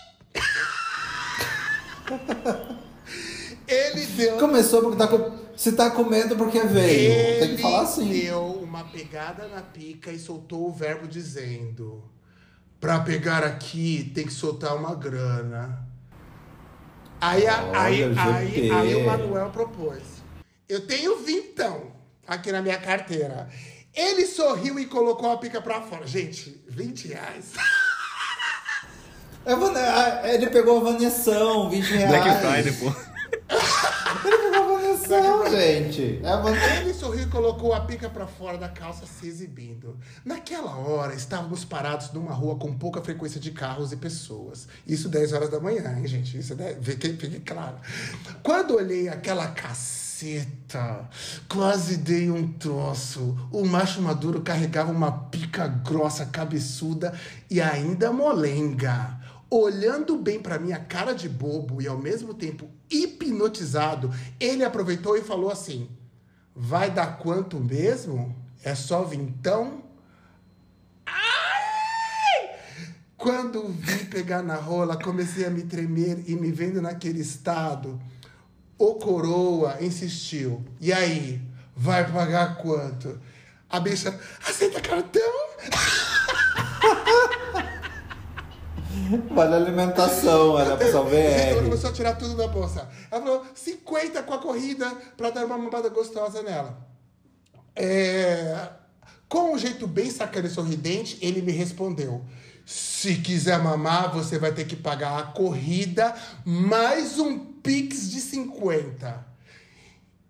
[3.68, 4.38] ele deu.
[4.38, 5.51] Começou porque tá com...
[5.62, 7.40] Se tá com medo porque veio.
[7.40, 8.10] Tem que falar assim.
[8.10, 12.04] deu uma pegada na pica e soltou o verbo dizendo:
[12.80, 15.88] Pra pegar aqui tem que soltar uma grana.
[17.22, 20.02] Aí, Olha, aí, o aí, aí o Manuel propôs:
[20.68, 21.92] Eu tenho vintão
[22.26, 23.48] aqui na minha carteira.
[23.94, 26.08] Ele sorriu e colocou a pica pra fora.
[26.08, 27.52] Gente, 20 reais.
[29.46, 32.10] É ah, Ele pegou a Vanessão, 20 reais.
[32.10, 33.11] Black Friday, pô.
[35.12, 36.22] Ele pegou a Vanessão, gente.
[36.24, 36.82] É.
[36.82, 39.98] Ele sorriu e colocou a pica pra fora da calça, se exibindo.
[40.24, 44.68] Naquela hora, estávamos parados numa rua com pouca frequência de carros e pessoas.
[44.88, 46.38] Isso 10 horas da manhã, hein, gente?
[46.38, 47.78] Isso é fique, fique claro.
[48.42, 51.10] Quando olhei aquela caceta,
[51.50, 53.38] quase dei um troço.
[53.52, 57.14] O macho maduro carregava uma pica grossa, cabeçuda
[57.50, 59.21] e ainda molenga.
[59.54, 64.10] Olhando bem pra minha cara de bobo e ao mesmo tempo hipnotizado,
[64.40, 65.90] ele aproveitou e falou assim:
[66.56, 68.34] Vai dar quanto mesmo?
[68.64, 69.84] É só vintão?
[71.06, 72.60] Ai!
[73.18, 78.02] Quando vi pegar na rola, comecei a me tremer e me vendo naquele estado.
[78.78, 80.64] O coroa insistiu.
[80.80, 81.42] E aí,
[81.76, 83.20] vai pagar quanto?
[83.70, 85.22] A bicha, aceita cartão?
[89.34, 91.64] Vale alimentação, era pessoal Ela VR.
[91.64, 92.88] começou a tirar tudo da bolsa.
[93.12, 96.78] Ela falou 50 com a corrida pra dar uma mamada gostosa nela.
[97.76, 98.70] É,
[99.30, 102.22] Com um jeito bem sacana e sorridente, ele me respondeu:
[102.66, 106.14] Se quiser mamar, você vai ter que pagar a corrida
[106.46, 109.32] mais um Pix de 50.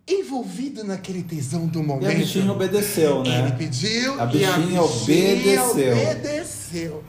[0.08, 2.12] Envolvido naquele tesão do E momento.
[2.12, 3.56] a bichinha obedeceu, Ele né?
[3.58, 5.94] pediu A e a bichinha bichinha obedeceu.
[5.98, 7.04] obedeceu.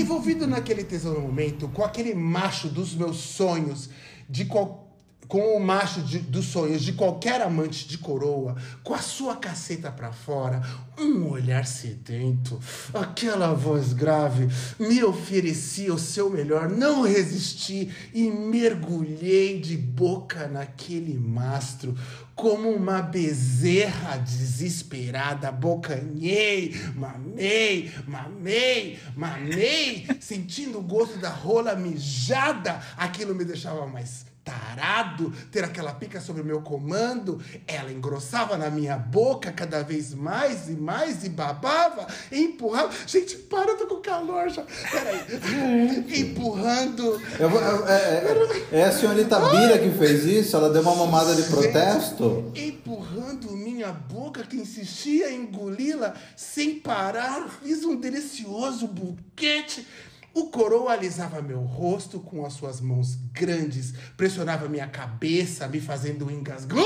[0.00, 3.90] Envolvido naquele tesão no momento, com aquele macho dos meus sonhos,
[4.28, 4.80] de qual-
[5.28, 9.90] com o macho de- dos sonhos de qualquer amante de coroa, com a sua caceta
[9.90, 10.60] pra fora,
[10.98, 12.60] um olhar sedento,
[12.92, 21.18] aquela voz grave, me oferecia o seu melhor, não resisti e mergulhei de boca naquele
[21.18, 21.94] mastro,
[22.34, 33.34] como uma bezerra desesperada, bocanhei, mamei, mamei, mamei, sentindo o gosto da rola mijada, aquilo
[33.34, 38.96] me deixava mais tarado, ter aquela pica sobre o meu comando, ela engrossava na minha
[38.96, 42.90] boca cada vez mais e mais e babava, e empurrava.
[43.06, 44.64] Gente, para, eu tô com calor já.
[44.90, 45.20] Peraí.
[46.20, 47.20] Empurrando.
[47.38, 50.56] Eu vou- eu- é, é- é a senhorita Bira que fez isso?
[50.56, 52.50] Ela deu uma mamada de protesto?
[52.54, 59.86] Empurrando minha boca que insistia em engoli-la sem parar, fiz um delicioso buquete.
[60.34, 66.30] O coroa alisava meu rosto com as suas mãos grandes, pressionava minha cabeça, me fazendo
[66.30, 66.78] engasgar.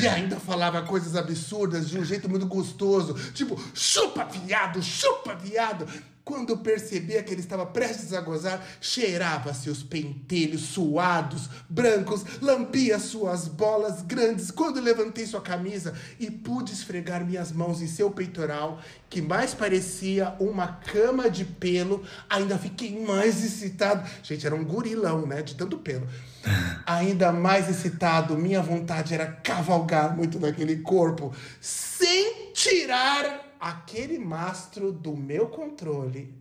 [0.00, 5.86] E ainda falava coisas absurdas de um jeito muito gostoso, tipo, chupa viado, chupa viado.
[6.24, 13.48] Quando percebia que ele estava prestes a gozar, cheirava seus pentelhos suados, brancos, lambia suas
[13.48, 14.52] bolas grandes.
[14.52, 18.80] Quando levantei sua camisa e pude esfregar minhas mãos em seu peitoral,
[19.10, 24.08] que mais parecia uma cama de pelo, ainda fiquei mais excitado.
[24.22, 25.42] Gente, era um gurilão, né?
[25.42, 26.06] De tanto pelo.
[26.86, 35.16] Ainda mais excitado, minha vontade era cavalgar muito naquele corpo, sem tirar aquele mastro do
[35.16, 36.34] meu controle.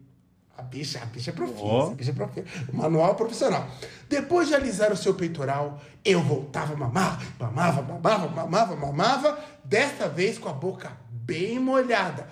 [0.58, 1.92] A bicha, a bicha é profissa, Ó.
[1.92, 2.48] a bicha é profissa.
[2.74, 3.68] O manual profissional.
[4.10, 10.10] Depois de alisar o seu peitoral, eu voltava a mamar, mamava, mamava, mamava, mamava, desta
[10.10, 12.28] vez com a boca bem molhada.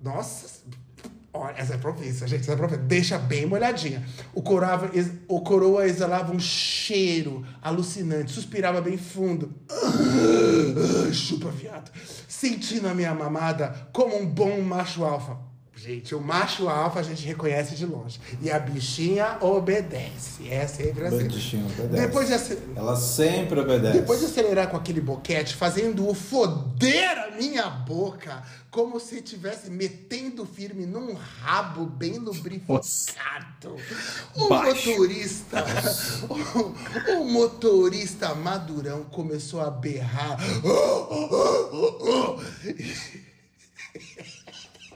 [0.00, 0.62] Nossa,
[1.30, 2.80] Olha, essa é profissa, gente, essa é profissa.
[2.82, 4.02] Deixa bem molhadinha.
[4.34, 4.90] O, corava,
[5.28, 9.52] o coroa exalava um cheiro alucinante, suspirava bem fundo.
[9.70, 11.92] Ah, Chupa, viado.
[12.38, 15.47] Sentindo a minha mamada como um bom macho alfa.
[15.80, 18.20] Gente, o macho alfa a gente reconhece de longe.
[18.42, 20.48] E a bichinha obedece.
[20.48, 21.28] É sempre assim.
[21.28, 22.06] Bichinha obedece.
[22.06, 23.98] Depois de, Ela sempre obedece.
[24.00, 30.44] depois de acelerar com aquele boquete, fazendo-o foder a minha boca, como se estivesse metendo
[30.44, 33.76] firme num rabo bem lubrificado.
[34.34, 34.90] O Baixo.
[34.90, 35.64] motorista,
[36.28, 40.38] o, o motorista madurão começou a berrar.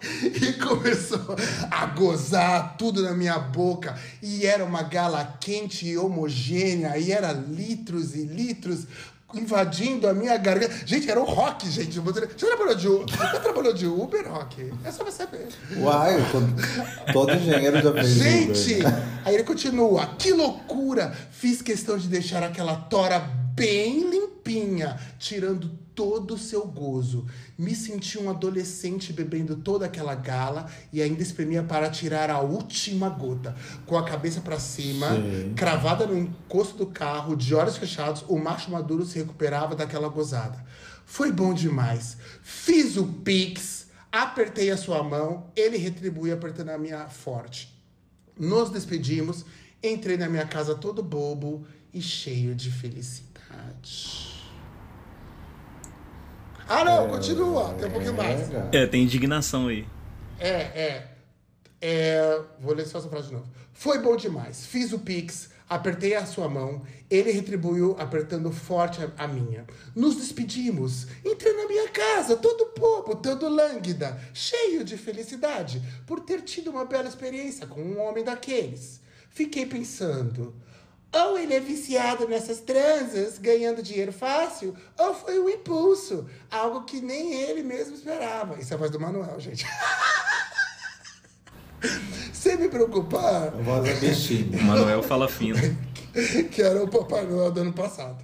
[0.43, 1.37] E começou
[1.71, 3.97] a gozar tudo na minha boca.
[4.21, 6.99] E era uma gala quente e homogênea.
[6.99, 8.87] E era litros e litros
[9.35, 10.75] invadindo a minha garganta.
[10.85, 11.99] Gente, era o rock, gente.
[12.01, 13.17] Você trabalhou de Uber?
[13.17, 14.73] Já trabalhou de Uber, rock?
[14.85, 15.49] É só você saber.
[15.77, 16.47] Uai, todo,
[17.13, 20.07] todo engenheiro já fez Gente, Uber, aí ele continua.
[20.19, 21.17] Que loucura!
[21.31, 23.21] Fiz questão de deixar aquela tora
[23.55, 27.27] bem limpinha, tirando todo o seu gozo.
[27.59, 33.09] Me senti um adolescente bebendo toda aquela gala e ainda espremia para tirar a última
[33.09, 33.55] gota.
[33.87, 35.55] Com a cabeça para cima, Sim.
[35.55, 40.65] cravada no encosto do carro, de olhos fechados, o macho maduro se recuperava daquela gozada.
[41.05, 42.17] Foi bom demais.
[42.43, 47.73] Fiz o pix, apertei a sua mão, ele retribuiu apertando a minha forte.
[48.39, 49.45] Nos despedimos,
[49.83, 54.32] entrei na minha casa todo bobo e cheio de felicidade.
[56.75, 58.49] Ah, não, continua, tem um pouquinho mais.
[58.49, 58.71] cara.
[58.73, 59.87] É, tem indignação aí.
[60.41, 61.09] É, é.
[61.81, 63.47] É, Vou ler só essa frase de novo.
[63.75, 64.65] Foi bom demais.
[64.65, 69.67] Fiz o Pix, apertei a sua mão, ele retribuiu apertando forte a, a minha.
[69.95, 71.09] Nos despedimos.
[71.23, 76.87] Entrei na minha casa, todo bobo, todo lânguida, cheio de felicidade, por ter tido uma
[76.87, 79.01] bela experiência com um homem daqueles.
[79.29, 80.55] Fiquei pensando.
[81.13, 87.01] Ou ele é viciado nessas transas, ganhando dinheiro fácil, ou foi um impulso, algo que
[87.03, 88.59] nem ele mesmo esperava.
[88.59, 89.67] Isso é a voz do Manuel, gente.
[92.33, 94.59] Sem me preocupar, A voz é bichinha.
[94.59, 95.59] O Manuel fala fino.
[96.51, 98.23] que era o Papai Noel do ano passado.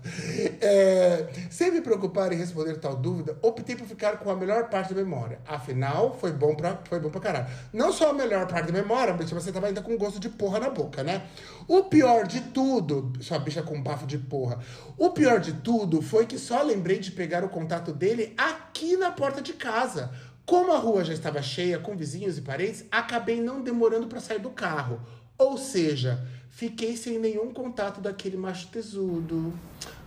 [0.61, 4.92] É, sem me preocupar em responder tal dúvida, optei por ficar com a melhor parte
[4.92, 5.40] da memória.
[5.46, 7.46] Afinal, foi bom pra, foi bom pra caralho.
[7.72, 10.61] Não só a melhor parte da memória, mas você tava ainda com gosto de porra
[10.61, 11.27] na boca, né?
[11.66, 14.59] O pior de tudo, sua bicha com bafo de porra.
[14.96, 19.11] O pior de tudo foi que só lembrei de pegar o contato dele aqui na
[19.11, 20.11] porta de casa.
[20.44, 24.38] Como a rua já estava cheia com vizinhos e parentes, acabei não demorando para sair
[24.38, 25.01] do carro.
[25.37, 26.27] Ou seja,
[26.59, 29.53] fiquei sem nenhum contato daquele macho tesudo.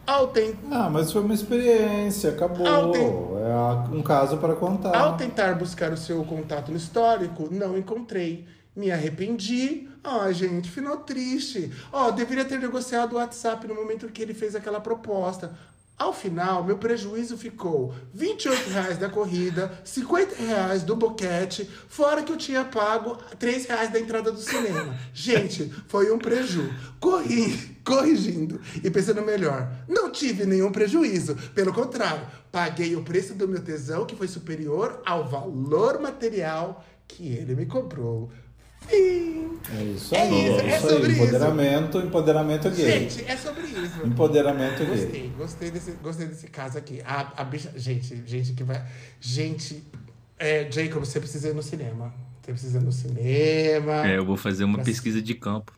[0.06, 2.68] Ao, ten- Ah, mas foi uma experiência, acabou.
[2.68, 4.94] Ah, tem- É um caso para contar.
[4.96, 8.46] Ao tentar buscar o seu contato no histórico, não encontrei.
[8.76, 9.88] Me arrependi.
[10.04, 11.72] Ai, gente, final triste.
[11.92, 15.54] Ó, deveria ter negociado o WhatsApp no momento que ele fez aquela proposta.
[16.02, 22.32] Ao final, meu prejuízo ficou 28 reais da corrida, 50 reais do boquete, fora que
[22.32, 24.98] eu tinha pago 3 reais da entrada do cinema.
[25.14, 26.74] Gente, foi um preju.
[27.00, 29.72] Corri, corrigindo e pensando melhor.
[29.88, 31.36] Não tive nenhum prejuízo.
[31.54, 37.28] Pelo contrário, paguei o preço do meu tesão, que foi superior ao valor material que
[37.28, 38.32] ele me cobrou.
[38.88, 39.60] Fim.
[39.78, 40.48] É isso É aí.
[40.48, 41.12] isso, é é isso sobre aí.
[41.12, 41.22] isso.
[41.24, 43.10] Empoderamento, empoderamento gay.
[43.10, 44.06] Gente, é sobre isso.
[44.06, 44.88] Empoderamento gay.
[44.98, 47.02] Gostei, gostei desse, gostei desse caso aqui.
[47.06, 47.72] A, a bicha.
[47.76, 48.84] Gente, gente que vai.
[49.20, 49.84] Gente.
[50.38, 52.14] É, Jacob, você precisa ir no cinema.
[52.42, 54.08] Você precisa ir no cinema.
[54.08, 55.72] É, eu vou fazer uma Mas- pesquisa de campo.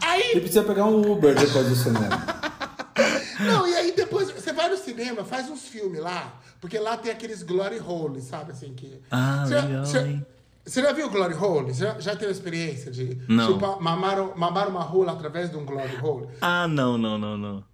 [0.00, 2.08] Aí Ele precisa pegar um Uber depois do cinema.
[3.40, 7.10] Não, e aí depois você vai no cinema, faz uns filmes lá, porque lá tem
[7.10, 9.00] aqueles glory hole, sabe assim que.
[9.10, 10.26] Ah, Você legal, você- hein?
[10.64, 11.74] Você já viu glory hole?
[11.74, 13.46] Você já, já teve experiência de Não.
[13.46, 16.28] chupar- mamar, mamar uma rola através de um glory hole?
[16.40, 17.64] Ah, não, não, não, não.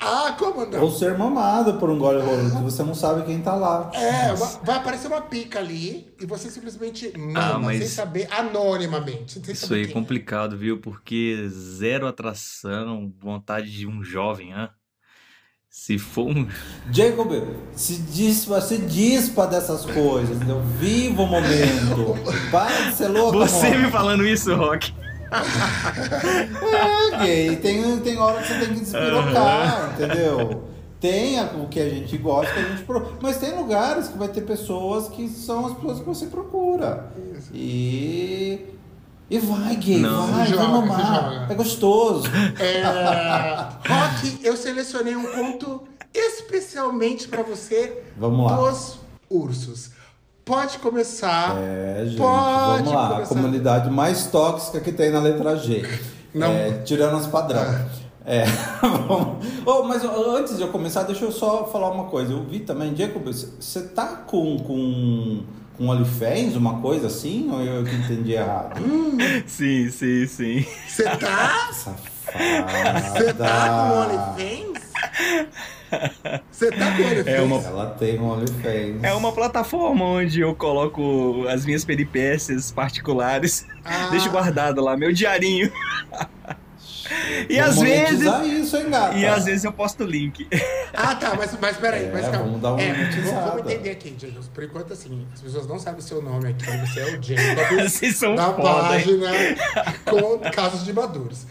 [0.00, 0.80] Ah, como não?
[0.82, 3.90] Ou ser mamado por um gole rolo, que você não sabe quem tá lá.
[3.92, 8.28] É, va- vai aparecer uma pica ali e você simplesmente mama, Ah, mas- sem saber,
[8.32, 9.40] anonimamente.
[9.44, 10.78] Sem Isso saber aí é quem complicado, viu?
[10.80, 14.70] Porque zero atração, vontade de um jovem, hã?
[15.78, 16.46] Se for um.
[16.90, 17.32] Jacob,
[17.72, 20.60] se dispa, se dispa dessas coisas, entendeu?
[20.60, 22.14] Viva o momento.
[22.50, 23.78] Para de ser louco, Você amor.
[23.78, 24.92] me falando isso, Rock.
[25.30, 27.56] É, gay.
[27.56, 30.64] Tem, tem hora que você tem que despirocar, entendeu?
[31.00, 33.16] Tem o que a gente gosta, que a gente procura.
[33.22, 37.12] Mas tem lugares que vai ter pessoas que são as pessoas que você procura.
[37.54, 38.66] E.
[39.30, 40.26] E vai, gay, Não.
[40.26, 41.46] vai, vai joga, se mamar.
[41.50, 42.28] É gostoso.
[42.58, 45.82] É, Rock, eu selecionei um conto
[46.14, 48.56] especialmente pra você Vamos lá.
[48.56, 48.98] dos
[49.30, 49.90] ursos.
[50.44, 51.56] Pode começar.
[51.58, 53.06] É, gente, Pode vamos lá.
[53.06, 53.28] A começar.
[53.34, 55.86] comunidade mais tóxica que tem na letra G.
[56.34, 56.48] Não.
[56.50, 57.60] É, tirando as padrão.
[58.24, 58.44] É.
[58.80, 62.32] vamos- oh, mas antes de eu começar, deixa eu só falar uma coisa.
[62.32, 65.42] Eu vi também, Jacob, você tá com, com,
[65.78, 67.48] com OnlyFans, uma coisa assim?
[67.50, 68.80] Ou eu que entendi errado?
[69.46, 70.66] Sim, sim, sim.
[70.86, 71.70] Você tá?
[71.72, 73.00] Safada.
[73.12, 74.78] Você tá com OnlyFans?
[76.50, 77.26] Você tá com OnlyFans?
[77.28, 79.02] É uma- Ela tem um OnlyFans.
[79.04, 83.66] É uma plataforma onde eu coloco as minhas peripécias particulares.
[83.84, 84.08] Ah.
[84.10, 85.72] Deixo guardado lá, meu diarinho.
[87.48, 88.26] E Vamos às vezes.
[88.66, 89.16] isso, hein, gata?
[89.16, 90.46] E às vezes eu posto o link.
[91.00, 92.38] Ah, tá, mas, mas peraí, É, mas calma.
[92.46, 93.50] vamos dar uma é, monetizada.
[93.50, 94.40] vamos entender aqui, Diego.
[94.52, 96.64] Por enquanto, assim, as pessoas não sabem seu nome aqui.
[96.64, 99.04] Você é o Jacob Vocês são da foda, hein?
[99.04, 99.30] página
[100.06, 101.46] com casos de maduros.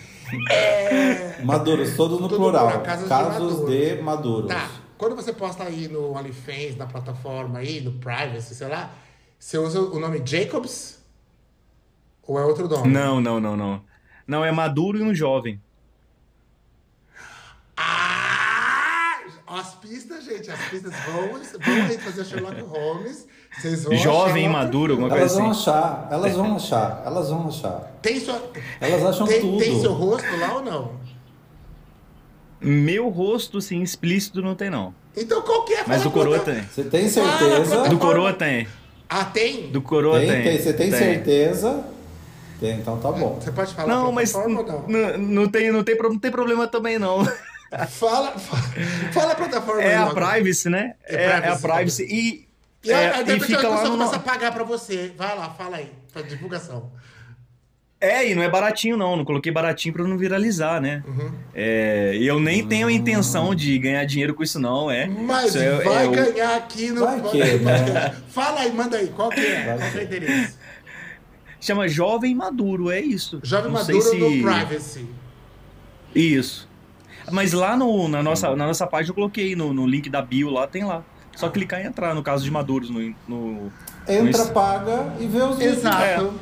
[0.52, 2.66] É, Maduros, todos no Tudo plural.
[2.68, 4.50] plural, casos Casos, de de maduros.
[4.50, 8.92] Tá, quando você posta aí no OnlyFans, na plataforma aí, no Privacy, sei lá,
[9.40, 11.00] você usa o nome Jacobs?
[12.24, 12.92] Ou é outro nome?
[12.92, 13.82] Não, não, não, não.
[14.28, 15.60] Não, é maduro e um jovem.
[17.76, 19.22] Ah!
[19.48, 23.26] As pistas, gente, as pistas vão, vão aí fazer Sherlock Holmes.
[23.58, 25.62] Vocês vão Jovem, lá maduro, alguma Elas coisa vão assim.
[25.62, 27.92] achar, elas vão achar, elas vão achar.
[28.02, 28.52] Tem sua.
[28.82, 29.58] Elas acham tem, tudo.
[29.58, 30.92] tem seu rosto lá ou não?
[32.60, 34.94] Meu rosto, assim, explícito não tem, não.
[35.16, 35.84] Então qual que é?
[35.88, 36.62] Mas do coroa tem.
[36.64, 37.88] Você tem certeza?
[37.88, 38.68] Do coroa tem.
[39.10, 39.70] Ah, tem?
[39.72, 40.44] Do coroa Tem, tem.
[40.44, 41.86] tem, você tem, certeza?
[42.62, 43.40] Então tá bom.
[43.40, 44.88] Você pode falar Não, mas plataforma ou não?
[44.88, 47.24] não, não, tem, não, tem, não tem problema também, não.
[47.90, 48.64] Fala, fala,
[49.12, 50.16] fala a plataforma É aí a logo.
[50.16, 50.94] privacy, né?
[51.04, 52.04] É É, é a privacy, privacy.
[52.10, 52.48] E,
[52.82, 53.90] E, é, aí e depois fica a lá no...
[53.92, 55.14] começa a pagar pra você.
[55.18, 56.90] Vai lá, fala aí, pra divulgação.
[58.00, 59.18] É, e não é baratinho, não.
[59.18, 61.04] Não coloquei baratinho pra não viralizar, né?
[61.06, 61.32] Uhum.
[61.54, 64.90] É, e eu nem tenho a intenção de ganhar dinheiro com isso, não.
[64.90, 65.06] É.
[65.08, 68.16] Mas Isso é- vai é o- ganhar aqui no Vai que, né?
[68.30, 69.66] Fala aí, manda aí, qual que é?
[69.66, 70.54] Vai qual que é o que.
[71.60, 73.40] Chama Jovem Maduro, é isso.
[73.44, 75.06] Jovem Não Maduro se- no Privacy.
[76.16, 76.68] Isso.
[77.32, 80.50] Mas lá no, na, nossa, na nossa página eu coloquei no, no link da bio
[80.50, 81.04] lá, tem lá.
[81.36, 83.14] Só clicar e entrar, no caso de Maduros, no.
[83.28, 83.72] no
[84.08, 85.78] Entra, no- paga e vê os vídeos.
[85.80, 86.34] Exato.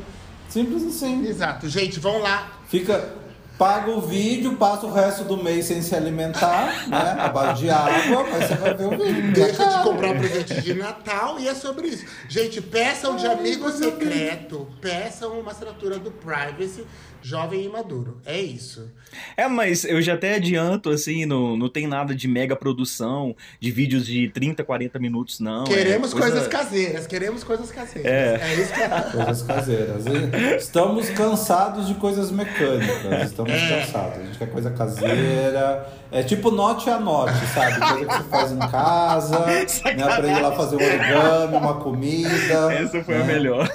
[0.47, 1.25] Simples assim.
[1.27, 1.67] Exato.
[1.67, 2.51] Gente, vão lá.
[2.67, 3.13] Fica.
[3.57, 7.15] Paga o vídeo, passa o resto do mês sem se alimentar, né?
[7.17, 9.33] A base de água, mas você vai ver o vídeo.
[9.33, 12.05] Deixa É de comprar presente de Natal e é sobre isso.
[12.27, 14.67] Gente, peçam de amigo secreto.
[14.81, 16.85] Peçam uma assinatura do Privacy
[17.25, 18.21] Jovem e Maduro.
[18.23, 18.87] É isso.
[19.35, 23.71] É, mas eu já até adianto, assim, não, não tem nada de mega produção, de
[23.71, 25.63] vídeos de 30, 40 minutos, não.
[25.63, 27.07] é queremos coisa- coisas caseiras.
[27.07, 28.11] Queremos coisas caseiras.
[28.11, 28.39] É.
[28.43, 28.89] É, isso que é.
[29.11, 30.05] Coisas caseiras.
[30.59, 33.23] Estamos cansados de coisas mecânicas.
[33.31, 33.69] Estamos É.
[33.81, 34.19] cansados.
[34.19, 35.87] A gente quer coisa caseira.
[36.11, 37.79] É tipo note a note, sabe?
[37.79, 39.39] Coisa que você faz em casa.
[39.45, 39.65] né?
[40.03, 42.73] Aprende lá a fazer um origami, uma comida.
[42.73, 43.25] Essa foi a né?
[43.33, 43.67] melhor.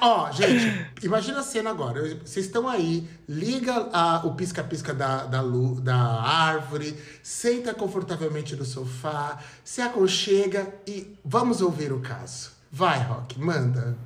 [0.00, 2.00] Ó, gente, imagina a cena agora.
[2.24, 5.42] Vocês estão aí, liga a- o pisca-pisca da, da,
[5.82, 12.50] da árvore, senta confortavelmente no sofá, se aconchega e vamos ouvir o caso.
[12.70, 13.96] Vai, Rock, manda.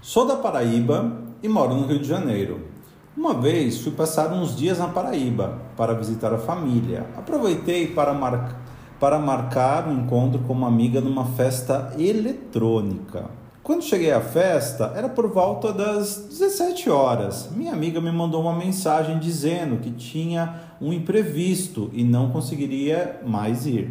[0.00, 2.68] Sou da Paraíba e moro no Rio de Janeiro.
[3.16, 7.06] Uma vez fui passar uns dias na Paraíba para visitar a família.
[7.16, 8.60] Aproveitei para, mar...
[9.00, 13.28] para marcar um encontro com uma amiga numa festa eletrônica.
[13.66, 17.50] Quando cheguei à festa, era por volta das 17 horas.
[17.50, 23.66] Minha amiga me mandou uma mensagem dizendo que tinha um imprevisto e não conseguiria mais
[23.66, 23.90] ir.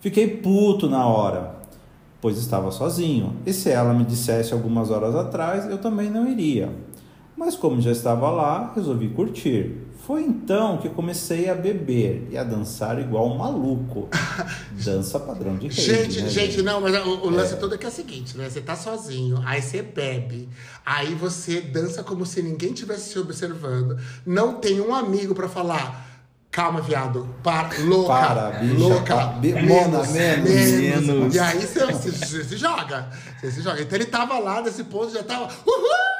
[0.00, 1.56] Fiquei puto na hora,
[2.22, 3.36] pois estava sozinho.
[3.44, 6.70] E se ela me dissesse algumas horas atrás, eu também não iria.
[7.36, 9.76] Mas como já estava lá, resolvi curtir.
[10.10, 14.08] Foi então que comecei a beber e a dançar igual um maluco.
[14.84, 17.86] Dança padrão de rede, Gente, né, gente, não, mas o, o lance todo é que
[17.86, 18.50] é o seguinte, né?
[18.50, 20.48] Você tá sozinho, aí você bebe,
[20.84, 23.96] aí você dança como se ninguém tivesse te observando,
[24.26, 26.08] não tem um amigo pra falar.
[26.50, 27.32] Calma, viado.
[27.44, 28.08] Para, louca.
[28.12, 29.14] Para, bicha, louca.
[29.16, 31.34] pa- bi- mona, menos, menos.
[31.36, 33.08] E aí você, você- você se joga.
[33.40, 33.80] Você se joga.
[33.80, 35.44] Então ele tava lá nesse ponto, já tava.
[35.64, 36.19] Uhul!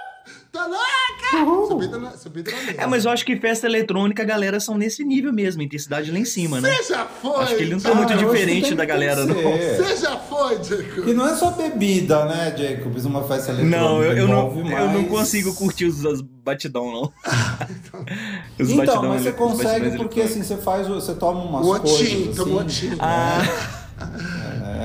[0.52, 1.66] Tô louca!
[1.68, 2.80] Subindo na, subindo na mesa.
[2.80, 6.18] É, mas eu acho que festa eletrônica, a galera são nesse nível mesmo, intensidade lá
[6.18, 6.72] em cima, né?
[6.74, 7.36] Você já foi?
[7.44, 9.34] Acho que ele não tá Ah, muito diferente da galera, não.
[9.36, 11.04] Você já foi, Jacob?
[11.04, 13.04] Que não é só bebida, né, Jacobs?
[13.04, 16.20] Uma festa eletrônica Não, eu, eu não, envolve eu não mais- consigo curtir os, os
[16.20, 17.12] batidão, não.
[18.58, 21.80] Os Então, batidão mas você consegue porque assim, você faz, o- você toma umas O
[21.80, 22.96] coisas Otim, assim, Otim.
[22.98, 23.42] Ah,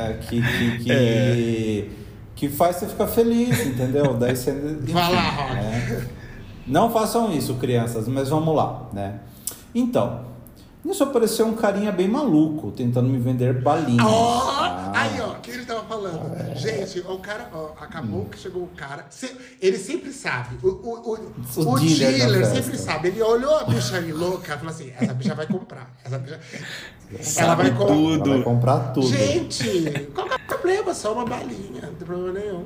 [0.09, 2.04] é, que, que, que, É.
[2.35, 4.13] que faz você ficar feliz, entendeu?
[4.13, 4.51] Daí você...
[4.51, 5.53] enfim, Vai lá, Rock.
[5.55, 6.07] né?
[6.67, 9.19] Não façam isso, crianças, mas vamos lá, né?
[9.73, 10.25] Então,
[10.83, 14.05] nisso apareceu um carinha bem maluco, tentando me vender balinhas.
[14.05, 14.91] Ó, Ah.
[14.93, 16.55] aí, ó, o que ele tava falando.
[16.55, 19.05] Gente, o cara, ó, acabou que chegou o cara.
[19.61, 20.57] ele sempre sabe.
[20.63, 21.13] O, o, o,
[21.61, 23.09] O o dealer dealer sempre sabe.
[23.09, 25.91] Ele olhou a bicha ali louca e falou assim: essa bicha vai comprar.
[26.03, 26.39] Essa bicha.
[27.37, 27.93] Ela vai comprar.
[27.93, 28.29] Ela tudo.
[28.31, 29.07] vai comprar tudo.
[29.07, 30.09] Gente,
[30.91, 30.93] é problema?
[30.93, 32.65] Só uma balinha, não tem problema nenhum.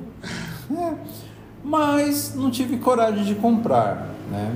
[0.76, 0.94] É,
[1.64, 4.54] mas não tive coragem de comprar, né?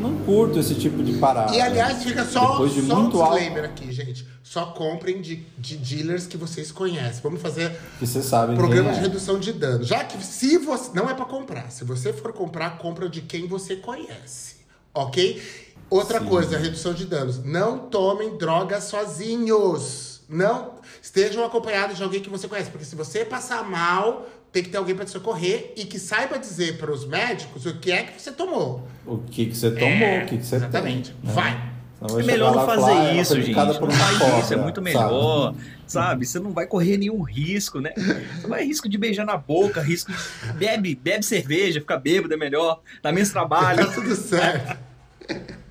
[0.00, 1.54] Não curto esse tipo de parada.
[1.54, 4.26] E aliás, fica só, Depois de só um muito álcool, disclaimer aqui, gente.
[4.42, 7.20] Só comprem de, de dealers que vocês conhecem.
[7.22, 9.08] Vamos fazer que você sabe Programa quem de é.
[9.08, 9.82] redução de dano.
[9.82, 10.90] Já que se você.
[10.94, 11.70] Não é pra comprar.
[11.70, 14.56] Se você for comprar, compra de quem você conhece.
[14.94, 15.42] Ok?
[15.88, 17.42] Outra coisa, redução de danos.
[17.42, 20.15] Não tomem drogas sozinhos.
[20.28, 22.70] Não estejam acompanhados de alguém que você conhece.
[22.70, 26.38] Porque se você passar mal, tem que ter alguém pra te socorrer e que saiba
[26.38, 28.86] dizer para os médicos o que é que você tomou.
[29.06, 31.12] O que, que você tomou, É, o que, que você exatamente.
[31.12, 31.28] tem.
[31.28, 31.32] né?
[31.32, 31.76] Vai.
[32.18, 33.52] É melhor não fazer "Ah, isso, gente.
[33.56, 34.80] Não faz isso, é cobra", muito sabe?
[34.84, 35.54] melhor.
[35.86, 36.26] Sabe?
[36.26, 37.92] Você não vai correr nenhum risco, né?
[37.96, 40.52] Você vai risco de beijar na boca, risco de.
[40.54, 43.86] Bebe, bebe cerveja, fica bêbado é melhor, dá menos trabalho.
[43.86, 44.76] Tá tudo certo.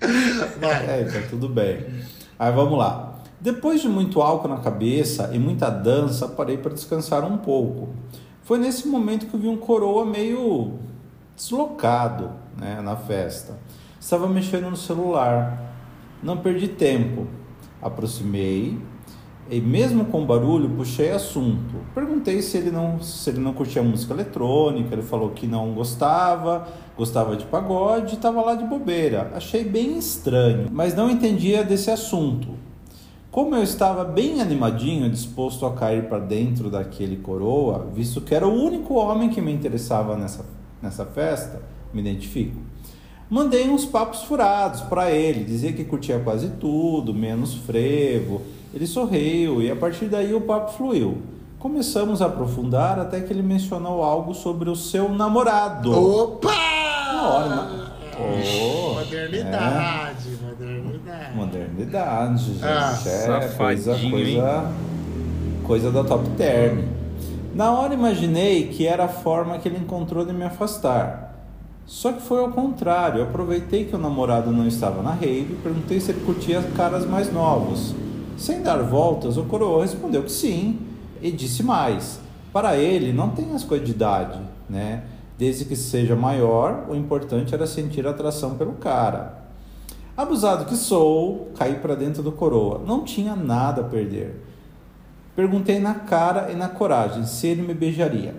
[0.02, 1.86] É, então tudo bem.
[2.40, 3.15] Aí vamos lá.
[3.46, 7.90] Depois de muito álcool na cabeça e muita dança, parei para descansar um pouco.
[8.42, 10.80] Foi nesse momento que eu vi um coroa meio
[11.36, 13.56] deslocado né, na festa.
[14.00, 15.62] Estava mexendo no celular.
[16.24, 17.28] Não perdi tempo.
[17.80, 18.80] Aproximei
[19.48, 21.76] e mesmo com barulho puxei assunto.
[21.94, 24.92] Perguntei se ele não se ele não curtia música eletrônica.
[24.92, 26.68] Ele falou que não gostava,
[26.98, 29.32] gostava de pagode, e estava lá de bobeira.
[29.36, 32.66] Achei bem estranho, mas não entendia desse assunto.
[33.36, 38.48] Como eu estava bem animadinho, disposto a cair para dentro daquele coroa, visto que era
[38.48, 40.46] o único homem que me interessava nessa,
[40.82, 41.62] nessa festa,
[41.94, 42.56] me identifico.
[43.30, 48.42] Mandei uns papos furados para ele, dizia que curtia quase tudo, menos frevo.
[48.74, 51.18] Ele sorriu e a partir daí o papo fluiu.
[51.60, 55.92] Começamos a aprofundar até que ele mencionou algo sobre o seu namorado.
[55.92, 56.54] Opa!
[57.22, 60.25] hora, ma- Oh, modernidade,
[61.36, 62.64] Modernidade, gente.
[62.64, 64.72] Ah, é coisa, coisa,
[65.64, 66.80] coisa da top term.
[67.54, 71.36] Na hora imaginei que era a forma que ele encontrou de me afastar.
[71.86, 73.20] Só que foi ao contrário.
[73.20, 77.06] Eu aproveitei que o namorado não estava na rave e perguntei se ele curtia caras
[77.06, 77.94] mais novos.
[78.38, 80.80] Sem dar voltas, o coroa respondeu que sim
[81.22, 82.20] e disse mais.
[82.52, 85.04] Para ele, não tem as coisas de idade, né?
[85.38, 89.45] Desde que seja maior, o importante era sentir atração pelo cara.
[90.18, 92.80] Abusado que sou, caí para dentro do coroa.
[92.86, 94.42] Não tinha nada a perder.
[95.36, 98.34] Perguntei na cara e na coragem se ele me beijaria.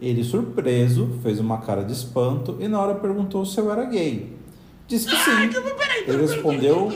[0.00, 4.36] Ele, surpreso, fez uma cara de espanto e na hora perguntou se eu era gay.
[4.88, 5.50] Disse que sim.
[6.06, 6.88] Ele respondeu.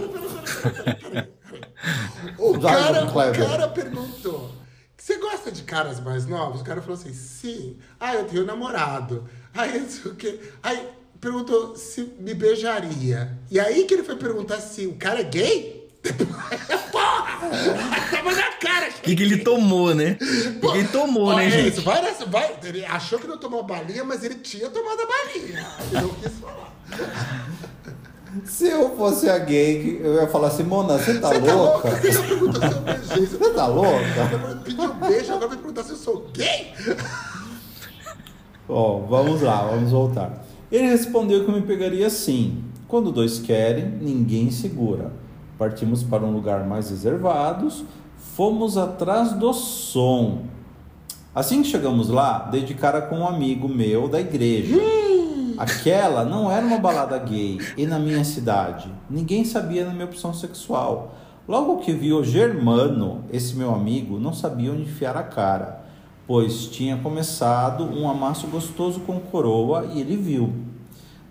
[2.38, 4.50] O cara, o cara perguntou:
[4.96, 6.60] Você gosta de caras mais novos?
[6.60, 7.78] O cara falou assim: Sim.
[7.98, 9.24] Ah, eu tenho namorado.
[9.54, 10.38] Aí, o quê.
[10.62, 10.88] Aí
[11.20, 13.36] perguntou se me beijaria.
[13.50, 15.88] E aí que ele foi perguntar se o cara é gay?
[16.90, 17.40] Porra!
[18.10, 18.88] Tava na cara.
[18.88, 20.16] O que, que ele tomou, né?
[20.62, 21.68] O que, ele tomou, né, gente?
[21.74, 22.54] isso, vai nessa, vai.
[22.64, 25.66] Ele achou que não tomou balinha, mas ele tinha tomado a balinha.
[25.92, 26.74] Não quis falar.
[28.44, 31.88] Se eu fosse a gay, eu ia falar assim, Mona, você tá Você tá louco?
[31.88, 32.00] louca?
[32.00, 33.26] Que você eu beijei?
[33.26, 34.60] Você Você tá louca?
[34.64, 36.72] pediu um beijo, agora vai perguntar se eu sou gay?
[38.68, 40.44] Ó, vamos lá, vamos voltar.
[40.70, 42.62] Ele respondeu que me pegaria sim.
[42.86, 45.12] Quando dois querem, ninguém segura.
[45.58, 47.84] Partimos para um lugar mais reservados,
[48.16, 50.44] fomos atrás do som.
[51.34, 54.76] Assim que chegamos lá, dei de cara com um amigo meu da igreja.
[55.58, 58.90] Aquela não era uma balada gay e na minha cidade.
[59.08, 61.14] Ninguém sabia da minha opção sexual.
[61.46, 65.79] Logo que vi o Germano, esse meu amigo, não sabia onde enfiar a cara,
[66.30, 70.52] pois tinha começado um amasso gostoso com coroa e ele viu.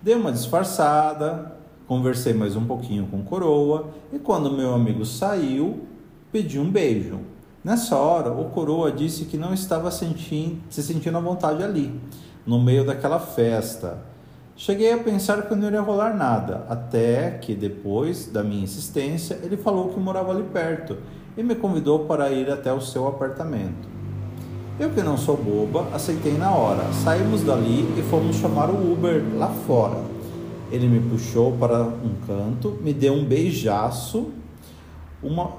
[0.02, 5.86] Dei uma disfarçada, conversei mais um pouquinho com coroa e quando meu amigo saiu,
[6.30, 7.18] pedi um beijo.
[7.64, 11.98] Nessa hora, o coroa disse que não estava sentindo, se sentindo à vontade ali,
[12.44, 14.02] no meio daquela festa.
[14.54, 19.56] Cheguei a pensar que não iria rolar nada, até que depois da minha insistência, ele
[19.56, 20.98] falou que morava ali perto
[21.38, 23.99] e me convidou para ir até o seu apartamento.
[24.80, 26.90] Eu que não sou boba, aceitei na hora.
[27.04, 30.02] Saímos dali e fomos chamar o Uber lá fora.
[30.72, 34.30] Ele me puxou para um canto, me deu um beijaço,
[35.22, 35.50] uma...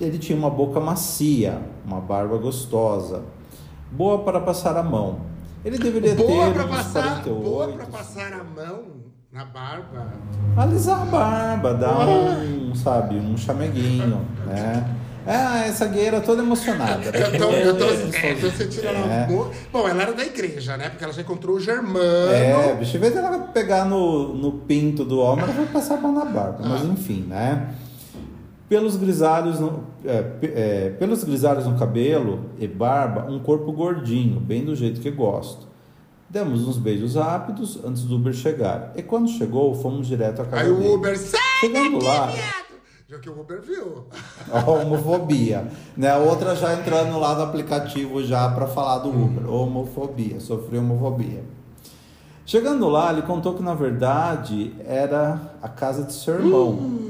[0.00, 3.24] ele tinha uma boca macia, uma barba gostosa,
[3.90, 5.22] boa para passar a mão.
[5.64, 7.42] Ele deveria Boa ter pra uns passar, 48.
[7.42, 8.82] boa pra passar a mão
[9.32, 10.12] na barba.
[10.56, 14.96] Alisar a barba, dar um, sabe, um chameguinho, né?
[15.26, 17.04] Ah, essa gay era toda emocionada.
[17.06, 19.26] Eu tô, eu tô, Eles é, tô sentindo ela É.
[19.72, 20.88] Bom, ela era da igreja, né?
[20.88, 21.98] Porque ela já encontrou o Germano.
[22.32, 26.00] É, bicho, em vez dela pegar no, no pinto do homem, ela vai passar a
[26.00, 26.58] mão na barba.
[26.66, 26.86] Mas Ah.
[26.86, 27.74] enfim, né?
[28.68, 34.64] Pelos grisalhos, no, é, é, pelos grisalhos no cabelo e barba, um corpo gordinho, bem
[34.64, 35.68] do jeito que gosto.
[36.28, 38.92] Demos uns beijos rápidos antes do Uber chegar.
[38.94, 40.88] E quando chegou, fomos direto à casa Aí dele.
[40.88, 42.69] o Uber, sai Chegando daqui, lá- viado!
[43.10, 44.04] Já que o Uber viu.
[44.52, 45.66] A homofobia.
[45.96, 46.08] Né?
[46.08, 49.52] A outra já entrando lá no aplicativo já para falar do Uber.
[49.52, 51.42] Homofobia, sofri homofobia.
[52.46, 57.00] Chegando lá, ele contou que na verdade era a casa de seu irmão.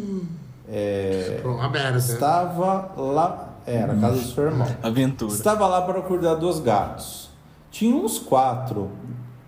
[0.67, 1.99] É, Pronto, uma merda.
[1.99, 4.69] estava lá, era a casa de seu irmão.
[4.83, 5.31] Aventura.
[5.31, 7.29] Estava lá para cuidar dos gatos.
[7.71, 8.91] Tinha uns quatro.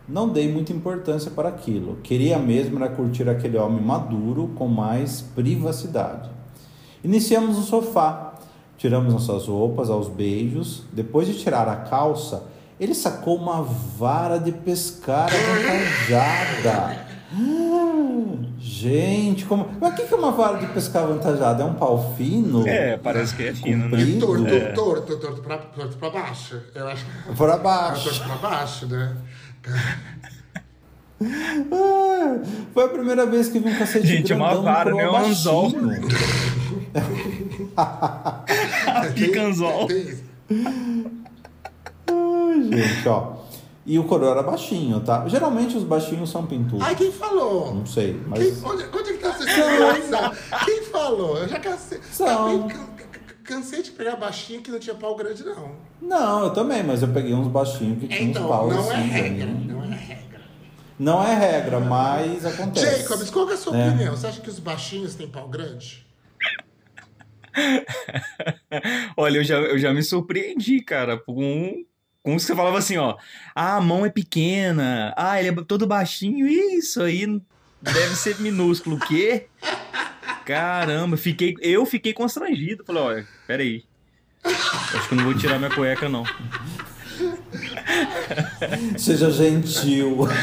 [0.07, 1.97] Não dei muita importância para aquilo.
[2.03, 6.32] Queria mesmo era curtir aquele homem maduro com mais privacidade.
[7.05, 8.35] Iniciamos no sofá.
[8.79, 10.83] Tiramos nossas roupas aos beijos.
[10.93, 12.45] Depois de tirar a calça,
[12.81, 17.07] ele sacou uma vara de pescar avantajada.
[17.35, 17.79] Ah,
[18.59, 19.69] Gente, como.
[19.81, 21.63] Mas o que que é uma vara de pescar avantajada?
[21.63, 22.67] É um pau fino?
[22.67, 23.91] É, parece que é fino, né?
[23.99, 24.27] Comprido?
[24.27, 24.61] Torto, É.
[24.73, 26.61] torto, torto pra, torto pra baixo.
[26.75, 28.05] Eu acho que Por é abaixo.
[28.05, 29.17] torto pra baixo, né?
[31.73, 32.39] Ah,
[32.75, 35.03] foi a primeira vez que vi um cacete Gente, é uma grandão vara, né?
[35.05, 35.71] É um anzol.
[37.74, 39.14] baixinho.
[39.14, 39.86] Picanzol.
[39.86, 40.22] Tem- tem.
[42.09, 43.32] Ai, gente, ó.
[43.84, 45.26] E o coroa era baixinho, tá?
[45.26, 46.86] Geralmente os baixinhos são pintudos.
[46.86, 47.74] Ai, quem falou?
[47.74, 48.62] Não sei, Quem, mas.
[48.64, 50.32] onde, onde é que tá essa segurança?
[50.64, 51.36] Quem falou?
[51.38, 52.01] Eu já cansei.
[52.11, 52.68] São.
[52.68, 52.93] Can-
[53.45, 55.72] Cansei de pegar baixinho que não tinha pau grande, não.
[56.01, 58.95] Não, eu também, mas eu peguei uns baixinhos que tinham uns Então, paus não é
[58.97, 59.09] assim.
[59.09, 59.47] regra.
[59.47, 60.40] bem- Não é regra.
[60.99, 63.03] Não é regra, mas acontece.
[63.03, 63.88] Jacobs, qual que é a sua É.
[63.88, 64.16] opinião?
[64.16, 66.07] Você acha que os baixinhos têm pau grande?
[69.17, 71.85] Olha, eu já, eu já me surpreendi, cara, com,
[72.23, 73.17] com você falava assim, ó.
[73.55, 75.13] Ah, a mão é pequena.
[75.17, 76.47] Ah, ele é todo baixinho.
[76.47, 77.27] Isso aí
[77.81, 78.97] deve ser minúsculo.
[78.97, 79.47] O quê?
[80.45, 82.85] Caramba, fiquei, eu fiquei constrangido.
[82.85, 83.85] Falei, olha, peraí.
[84.45, 86.25] Acho que eu não vou tirar minha cueca, não.
[88.99, 90.27] Seja gentil.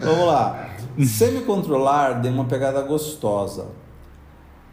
[0.00, 0.76] Vamos lá.
[1.04, 3.68] Sem me controlar, dei uma pegada gostosa.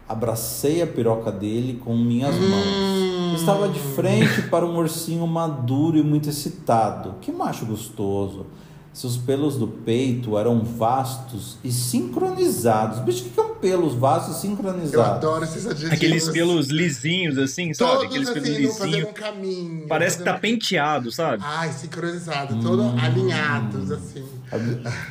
[0.08, 3.40] Abracei a piroca dele com minhas mãos.
[3.40, 7.14] Estava de frente para um ursinho maduro e muito excitado.
[7.20, 8.46] Que macho gostoso.
[8.92, 13.00] Seus pelos do peito eram vastos e sincronizados.
[13.00, 15.16] Bicho, o que é um pelos vastos e Eu sincronizados?
[15.16, 15.94] adoro esses adjetivos.
[15.96, 17.90] Aqueles pelos lisinhos, assim, sabe?
[17.90, 19.08] Todos Aqueles pelos assim, fazendo lisinhos.
[19.10, 19.88] um caminho.
[19.88, 21.42] Parece que tá penteado, sabe?
[21.44, 24.24] Ai, sincronizado, todos alinhados, assim.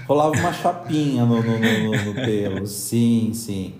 [0.08, 2.66] Rolava uma chapinha no, no- no- no pelo.
[2.66, 3.76] Sim, sim.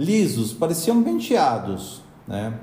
[0.00, 2.54] Lisos, pareciam penteados, né?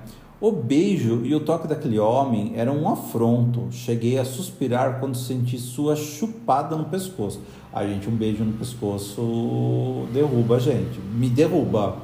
[0.41, 3.67] O beijo e o toque daquele homem eram um afronto.
[3.69, 7.39] Cheguei a suspirar quando senti sua chupada no pescoço.
[7.71, 10.99] A gente, um beijo no pescoço derruba a gente.
[11.13, 11.97] Me derruba.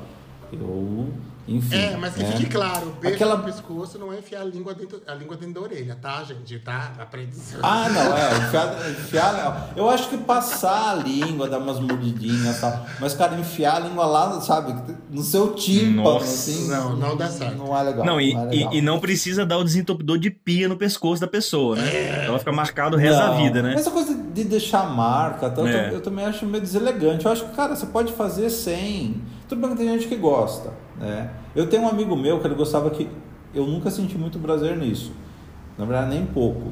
[0.52, 1.08] Eu,
[1.48, 1.76] enfim.
[1.76, 2.32] É, mas que né?
[2.38, 5.56] fique claro, beijo Aquela- no pescoço não é enfiar a língua dentro, a língua dentro
[5.56, 6.58] da orelha, tá, gente?
[6.60, 6.92] Tá?
[7.00, 7.32] Aprende
[7.62, 8.38] Ah, não, é.
[8.38, 12.86] Enfiar, enfiar, eu acho que passar a língua, dar umas mordidinhas e tal.
[13.00, 14.74] Mas, cara, enfiar a língua lá, sabe,
[15.10, 16.68] no seu tímpano, assim.
[16.70, 17.58] Não, não dá certo.
[17.58, 18.06] Não é legal.
[18.06, 18.74] Não, e, é e, legal.
[18.74, 22.26] e não precisa dar o desentupidor de pia no pescoço da pessoa, né?
[22.26, 23.74] Ela fica marcado o resto da Não, vida, né?
[23.74, 25.94] Essa coisa de deixar marca, tanto, É.
[25.94, 27.26] eu também acho meio deselegante.
[27.26, 29.22] Eu acho que, cara, você pode fazer sem.
[29.48, 31.30] Tudo bem que tem gente que gosta, né?
[31.56, 33.08] Eu tenho um amigo meu que ele gostava que.
[33.54, 35.12] Eu nunca senti muito prazer nisso.
[35.78, 36.72] Na verdade, nem pouco.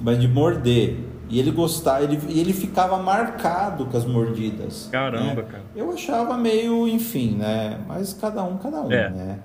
[0.00, 0.98] Mas de morder.
[1.28, 4.88] E ele gostava, ele, e ele ficava marcado com as mordidas.
[4.90, 5.48] Caramba, né?
[5.48, 5.62] cara.
[5.76, 7.78] Eu achava meio, enfim, né?
[7.86, 9.08] Mas cada um, cada um, É.
[9.10, 9.38] né?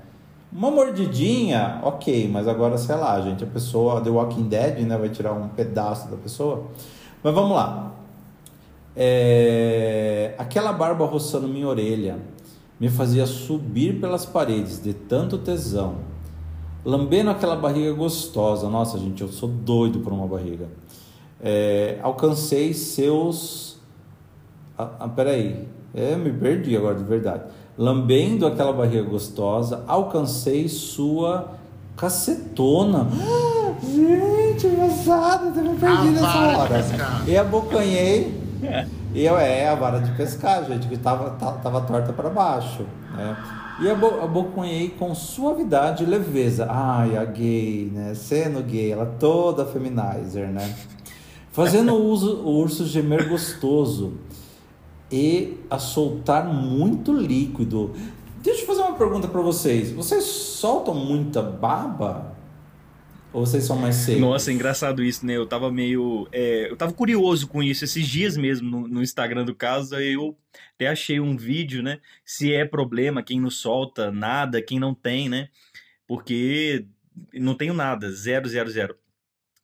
[0.51, 5.09] Uma mordidinha, ok, mas agora, sei lá, gente, a pessoa, The Walking Dead, né, vai
[5.09, 6.67] tirar um pedaço da pessoa.
[7.21, 7.91] Mas vamos lá.
[8.95, 12.17] É, Aquela barba roçando minha orelha
[12.79, 15.95] me fazia subir pelas paredes de tanto tesão.
[16.83, 18.69] Lambendo aquela barriga gostosa.
[18.69, 20.67] Nossa, gente, eu sou doido por uma barriga.
[21.41, 23.77] É, alcancei seus.
[24.77, 25.67] Ah, ah, peraí.
[25.93, 27.43] É, me perdi agora de verdade.
[27.77, 31.53] Lambendo aquela barriga gostosa, alcancei sua
[31.95, 33.07] cacetona.
[33.11, 36.85] Ah, gente, engraçado, eu me perdi nessa hora.
[37.27, 38.44] E abocanhei.
[39.13, 42.85] E eu, é, a vara de pescar, gente, que tava, tava, torta para baixo.
[43.15, 43.37] Né?
[43.81, 46.67] E abo- abocanhei com suavidade e leveza.
[46.69, 48.13] Ai, a gay, né?
[48.13, 50.73] Sendo gay, ela toda feminizer, né?
[51.51, 54.13] Fazendo uso, o urso gemer gostoso
[55.11, 57.93] e a soltar muito líquido.
[58.41, 59.91] Deixa eu fazer uma pergunta para vocês.
[59.91, 62.34] Vocês soltam muita baba?
[63.35, 64.21] Ou vocês são mais secos?
[64.21, 65.35] Nossa, é engraçado isso, né?
[65.35, 66.25] Eu tava meio.
[66.31, 69.93] é, eu tava curioso com isso esses dias mesmo no, no Instagram do caso.
[69.93, 70.37] Aí eu
[70.73, 71.99] até achei um vídeo, né?
[72.23, 75.49] Se é problema, quem não solta nada, quem não tem, né?
[76.07, 76.85] Porque
[77.33, 78.95] não tenho nada, zero, zero, zero.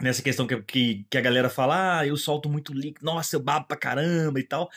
[0.01, 3.39] Nessa questão que, que, que a galera fala, ah, eu solto muito líquido, nossa, eu
[3.39, 4.69] babo pra caramba e tal.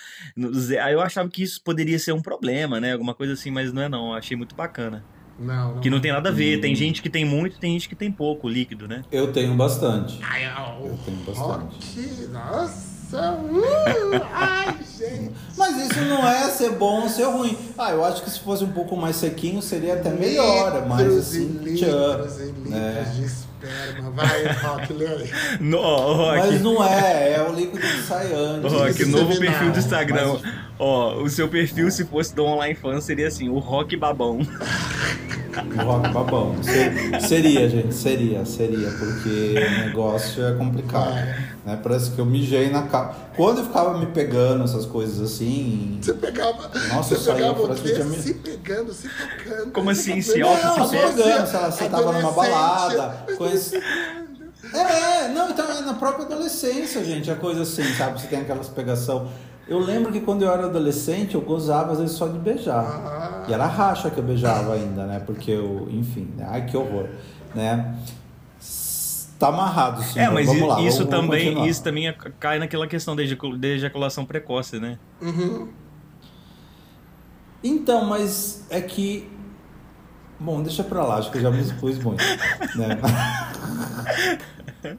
[0.84, 2.92] Aí eu achava que isso poderia ser um problema, né?
[2.92, 4.10] Alguma coisa assim, mas não é não.
[4.10, 5.04] Eu achei muito bacana.
[5.38, 5.80] Não, não.
[5.80, 6.58] Que não tem nada a ver.
[6.58, 6.60] Hum.
[6.60, 9.02] Tem gente que tem muito, tem gente que tem pouco líquido, né?
[9.10, 10.18] Eu tenho bastante.
[10.22, 11.98] Ai, ó, o Eu tenho bastante.
[12.00, 15.30] rock, nossa, uh, ai, gente.
[15.56, 17.56] Mas isso não é ser bom ou ser ruim.
[17.76, 21.58] Ah, eu acho que se fosse um pouco mais sequinho seria até melhor, mas assim,
[21.60, 23.12] e litros tchan, e litros né?
[23.14, 24.10] de esperma.
[24.14, 25.30] Vai, Rock, lê aí.
[25.58, 28.70] No, Rock, Mas não é, é o líquido que sai antes.
[28.72, 30.32] Rock, novo seminal, perfil do Instagram.
[30.42, 30.54] mas-
[30.86, 34.40] Ó, o seu perfil, se fosse do Online Fan, seria assim, o Rock Babão.
[35.56, 36.56] O rock babão.
[36.62, 41.14] Se- Seria, gente, seria, seria, porque o negócio é complicado.
[41.64, 41.78] Né?
[41.82, 43.14] Parece que eu mijei na cara.
[43.36, 45.98] Quando eu ficava me pegando essas coisas assim.
[46.02, 46.68] Você pegava.
[46.92, 47.92] Nossa, eu você saía, pegava o quê?
[47.92, 49.70] tinha me- Se pegando, se tocando.
[49.72, 53.80] Como assim, se Não, auto- se Não, pegando, sei lá, você tava numa balada, conhece...
[54.72, 58.20] É, não, então é na própria adolescência, gente, a coisa assim, sabe?
[58.20, 59.28] Você tem aquelas pegação.
[59.66, 62.84] Eu lembro que quando eu era adolescente, eu gozava às vezes só de beijar.
[62.84, 63.44] Ah.
[63.48, 65.20] E era racha que eu beijava ainda, né?
[65.24, 66.46] Porque eu, enfim, né?
[66.48, 67.08] ai que horror,
[67.54, 67.96] né?
[69.38, 70.18] Tá amarrado, sim.
[70.20, 71.68] É, mas vamos lá, isso vamos- vamos também, continuar.
[71.68, 73.22] isso também é- cai naquela questão da
[73.68, 74.98] ejaculação precoce, né?
[75.20, 75.68] Uhum.
[77.62, 79.28] Então, mas é que.
[80.38, 82.22] Bom, deixa pra lá, acho que eu já me expus muito.
[82.76, 82.98] né?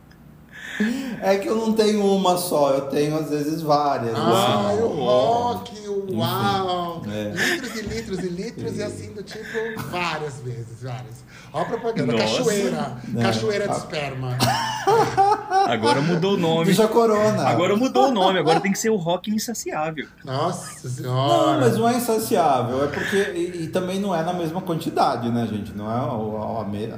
[1.21, 4.13] É que eu não tenho uma só, eu tenho às vezes várias.
[4.15, 4.81] Ah, assim.
[4.83, 7.01] o rock, o uau.
[7.09, 7.29] É.
[7.31, 9.45] Litros e litros e litros, e assim do tipo,
[9.89, 11.23] várias vezes, várias.
[11.53, 12.23] Ó a propaganda, Nossa.
[12.25, 12.97] cachoeira.
[13.07, 13.23] Né?
[13.23, 13.77] Cachoeira de Ah.
[13.77, 14.37] esperma.
[15.67, 16.65] Agora mudou o nome.
[16.65, 17.43] Bicha Corona.
[17.47, 20.07] Agora mudou o nome, agora tem que ser o rock insaciável.
[20.23, 21.59] Nossa Não, senhora.
[21.61, 23.15] mas não é insaciável, é porque.
[23.35, 25.71] E, e também não é na mesma quantidade, né, gente?
[25.73, 26.93] Não é a, a, me-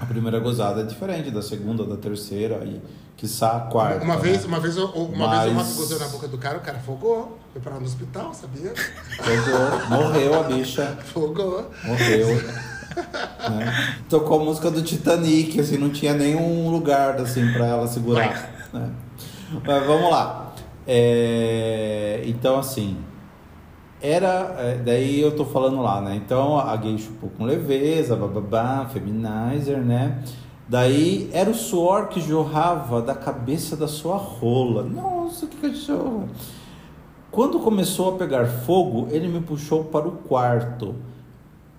[0.00, 2.80] a primeira gozada é diferente da segunda, da terceira e
[3.16, 4.04] quiçá a quarta.
[4.04, 4.46] Uma vez, né?
[4.48, 7.38] uma vez, uma Mas- vez o Rato gozou na boca do cara, o cara fogou.
[7.52, 8.72] Foi parar no hospital, sabia?
[9.24, 10.98] Pegou, morreu a bicha.
[11.12, 11.70] Fogou.
[11.84, 12.26] Morreu.
[12.36, 13.96] né?
[14.08, 18.50] Tocou a música do Titanic, assim, não tinha nenhum lugar assim para ela segurar.
[18.72, 18.90] né?
[19.64, 20.52] Mas vamos lá.
[20.86, 22.96] É, então, assim,
[24.02, 24.54] era.
[24.58, 26.14] é, daí eu tô falando lá, né?
[26.16, 30.22] Então a gay chupou com leveza, bababá, feminizer, né?
[30.68, 34.82] Daí era o suor que jorrava da cabeça da sua rola.
[34.82, 36.28] Nossa, que cachorro!
[37.30, 40.94] Quando começou a pegar fogo, ele me puxou para o quarto,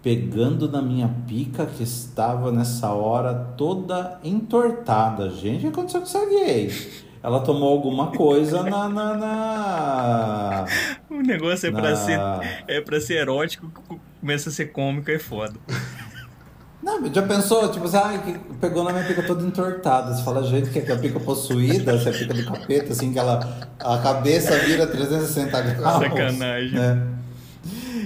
[0.03, 5.29] pegando na minha pica que estava nessa hora toda entortada.
[5.29, 6.69] Gente, o que aconteceu com essa gay?
[7.23, 8.87] Ela tomou alguma coisa na.
[8.87, 10.65] na, na...
[11.09, 12.19] O negócio é pra, na- ser,
[12.67, 13.71] é ser erótico,
[14.19, 15.53] começa a ser cômico, é foda.
[16.85, 20.13] Não, já pensou, tipo assim, ai, que pegou na minha pica toda entortada.
[20.13, 23.11] Você fala, gente, que é a pica possuída, se é a pica do capeta, assim,
[23.11, 23.39] que ela,
[23.79, 26.03] a cabeça vira 360 graus.
[26.03, 26.73] Sacanagem.
[26.73, 27.07] né?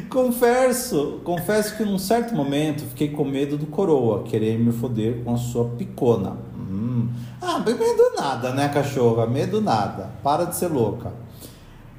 [0.10, 5.34] Confesso, confesso que num certo momento fiquei com medo do coroa querer me foder com
[5.34, 6.38] a sua picona.
[6.58, 7.10] Hum.
[7.42, 9.28] Ah, medo nada, né, cachorra?
[9.28, 10.10] Medo nada.
[10.24, 11.12] Para de ser louca.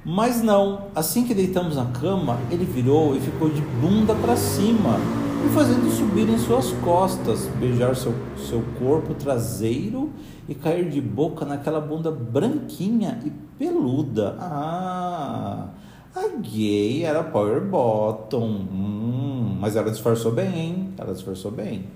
[0.02, 4.98] Mas não, assim que deitamos na cama, ele virou e ficou de bunda para cima,
[5.40, 10.10] me fazendo subir em suas costas, beijar seu, seu corpo traseiro
[10.46, 14.36] e cair de boca naquela bunda branquinha e peluda.
[14.38, 15.68] Ah,
[16.14, 20.94] a gay era power bottom, hum, mas ela disfarçou bem, hein?
[20.98, 21.86] Ela disfarçou bem.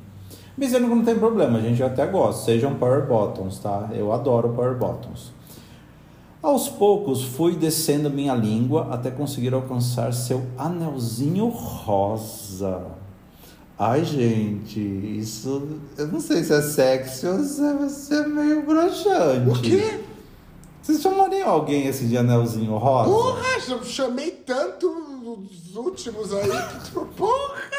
[0.56, 2.44] Eu não tem problema, gente, eu até gosto.
[2.44, 3.90] Sejam power bottoms, tá?
[3.92, 5.32] Eu adoro power bottoms.
[6.40, 12.93] Aos poucos fui descendo minha língua até conseguir alcançar seu anelzinho rosa.
[13.78, 18.64] Ai, gente, isso eu não sei se é sexy ou se é, se é meio
[18.64, 19.50] broxante.
[19.50, 20.00] O quê?
[20.80, 23.10] Vocês chamariam alguém esse de anelzinho rosa?
[23.10, 27.70] Porra, eu chamei tanto os últimos aí que, tipo, porra!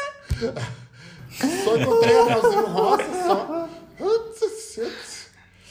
[1.64, 3.68] Só encontrei anelzinho rosa, só.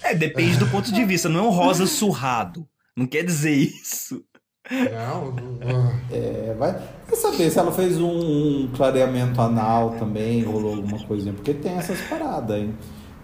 [0.02, 2.68] É, depende do ponto de vista, não é um rosa surrado.
[2.96, 4.24] Não quer dizer isso.
[4.72, 5.94] Não, não.
[6.12, 6.76] É, vai.
[7.08, 8.08] Quer saber se ela fez um,
[8.64, 11.34] um clareamento anal também, rolou alguma coisinha?
[11.34, 12.74] Porque tem essas paradas, hein?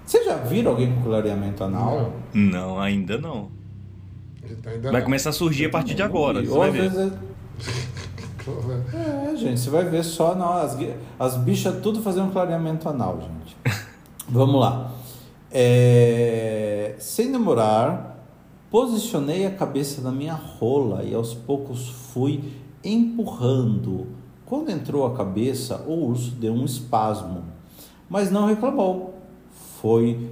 [0.06, 2.14] Vocês já viram alguém com clareamento anal?
[2.34, 3.50] Não, ainda não.
[4.44, 5.06] Ainda Vai não.
[5.06, 6.44] começar a surgir a partir de agora.
[6.46, 6.92] Você vai ver.
[6.92, 7.32] é-
[9.32, 13.20] É, gente, você vai ver só não, as, gui- as bichas tudo fazendo clareamento anal,
[13.22, 13.56] gente.
[14.28, 14.92] Vamos lá.
[15.52, 18.11] É, sem demorar,
[18.72, 22.42] posicionei a cabeça na minha rola e aos poucos fui
[22.84, 24.08] empurrando.
[24.46, 27.44] Quando entrou a cabeça, o urso deu um espasmo,
[28.10, 29.16] mas não reclamou.
[29.82, 30.30] Foi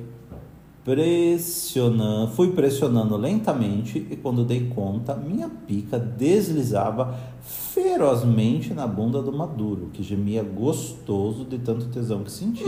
[0.86, 9.34] pressionando, fui pressionando lentamente e quando dei conta, minha pica deslizava ferozmente na bunda do
[9.34, 12.66] Maduro, que gemia gostoso de tanto tesão que sentia.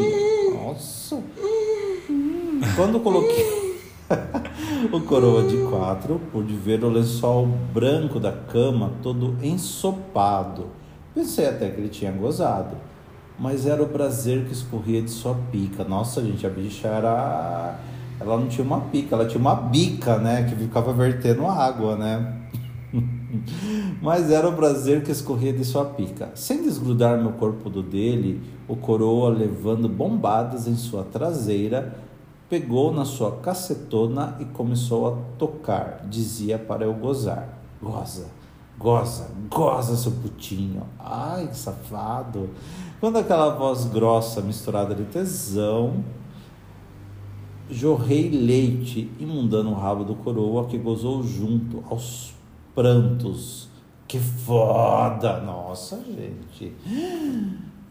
[0.53, 1.23] Nossa!
[2.75, 3.70] Quando coloquei
[4.91, 10.67] o coroa de quatro, pude ver o lençol branco da cama todo ensopado.
[11.13, 12.75] Pensei até que ele tinha gozado,
[13.37, 15.83] mas era o prazer que escorria de sua pica.
[15.83, 17.79] Nossa, gente, a bicha era.
[18.19, 20.43] Ela não tinha uma pica, ela tinha uma bica, né?
[20.43, 22.37] Que ficava vertendo água, né?
[24.01, 26.29] Mas era o prazer que escorria de sua pica.
[26.35, 31.95] Sem desgrudar meu corpo do dele, o coroa, levando bombadas em sua traseira,
[32.51, 36.05] pegou na sua cacetona e começou a tocar.
[36.09, 37.47] Dizia para eu gozar:
[37.81, 38.27] Goza,
[38.77, 40.83] goza, goza, seu putinho.
[40.99, 42.49] Ai, que safado.
[42.99, 46.03] Quando aquela voz grossa misturada de tesão,
[47.69, 52.33] jorrei leite, imundando o rabo do coroa que gozou junto aos
[52.75, 53.69] prantos.
[54.05, 55.39] Que foda!
[55.39, 56.73] Nossa, gente.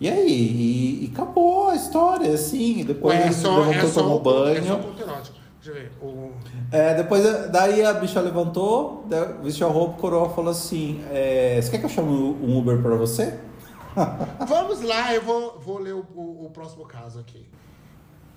[0.00, 0.26] E aí?
[0.32, 2.84] E, e acabou a história, assim.
[2.84, 4.56] Depois Ué, é ele só, levantou, é só, tomou o- banho.
[4.58, 5.36] é só o ponto erótico.
[5.62, 5.92] Deixa eu ver.
[6.00, 6.32] O...
[6.72, 9.04] É, depois, daí a bicha levantou,
[9.42, 12.80] vestiu a roupa, o coroa falou assim: é, Você quer que eu chame um Uber
[12.80, 13.38] pra você?
[14.48, 17.46] Vamos lá, eu vou, vou ler o, o- o próximo caso aqui.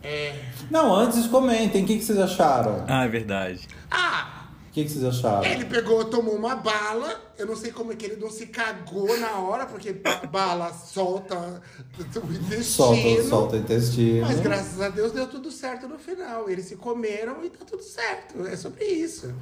[0.02, 0.36] É...
[0.70, 2.84] Não, antes comentem, o que, que vocês acharam?
[2.90, 3.66] Ah, é verdade.
[3.90, 4.33] Ah!
[4.74, 5.46] Que, que vocês acharam?
[5.46, 7.22] Ele pegou, tomou uma bala.
[7.38, 10.74] Eu não sei como é que ele não se cagou na hora, porque ba- bala
[10.74, 11.62] solta
[12.00, 12.64] o intestino.
[12.64, 14.26] Solta, solta o intestino.
[14.26, 16.50] Mas graças a Deus deu tudo certo no final.
[16.50, 18.46] Eles se comeram e tá tudo certo.
[18.48, 19.34] É sobre isso.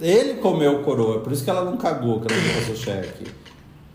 [0.00, 3.30] Ele comeu coroa, por isso que ela não cagou, que ela não passou cheque.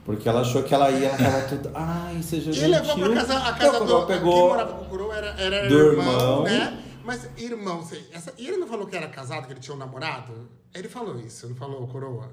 [0.06, 1.72] Porque ela achou que ela ia, ela tudo.
[1.74, 2.70] Ai, seja E gentil.
[2.72, 3.94] levou pra casa, a Então, casa quando do.
[3.96, 4.48] ela Quem pegou.
[4.50, 6.44] morava com o coroa era, era do irmão, irmão.
[6.44, 6.82] né?
[7.04, 9.80] Mas irmão, sei, essa, e ele não falou que era casado, que ele tinha um
[9.80, 10.34] namorado?
[10.76, 12.28] Ele falou isso, não falou, coroa?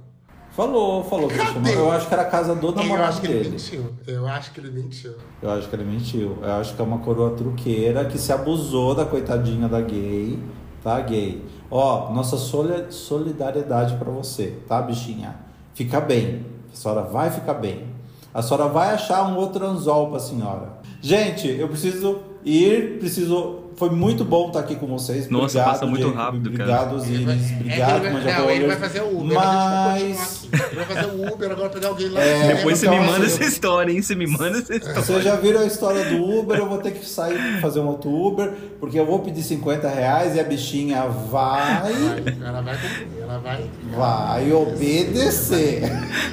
[0.50, 1.72] Falou, falou ele chamou.
[1.72, 3.50] Eu acho que era a casa do Eu namorado acho que ele dele.
[3.50, 3.94] mentiu.
[4.06, 5.14] Eu acho que ele mentiu.
[5.40, 6.38] Eu acho que ele mentiu.
[6.42, 10.38] Eu acho que é uma coroa truqueira que se abusou da coitadinha da gay,
[10.82, 11.42] tá, gay?
[11.70, 15.36] Ó, nossa soli- solidariedade pra você, tá, bichinha?
[15.74, 16.44] Fica bem.
[16.70, 17.86] A senhora vai ficar bem.
[18.34, 20.80] A senhora vai achar um outro anzol pra senhora.
[21.00, 23.61] Gente, eu preciso ir, preciso.
[23.76, 25.28] Foi muito bom estar aqui com vocês.
[25.28, 26.16] Nossa, Obrigado, passa muito Jacob.
[26.18, 26.82] rápido, cara.
[26.82, 30.48] Obrigado, Ele vai- é Obrigado, ele vai, Manja Não, ele vai fazer o Uber, Mas.
[30.52, 32.20] Ele vai fazer o Uber, agora pegar alguém lá.
[32.20, 34.02] É, Depois você me manda assim, essa história, hein?
[34.02, 35.00] Você me manda essa história.
[35.02, 36.58] Vocês já viram a história do Uber?
[36.58, 39.88] Eu vou ter que sair pra fazer um outro Uber, porque eu vou pedir 50
[39.88, 43.70] reais e a bichinha vai, Vai, Ela vai cumprir, ela vai.
[43.96, 45.80] vai obedecer.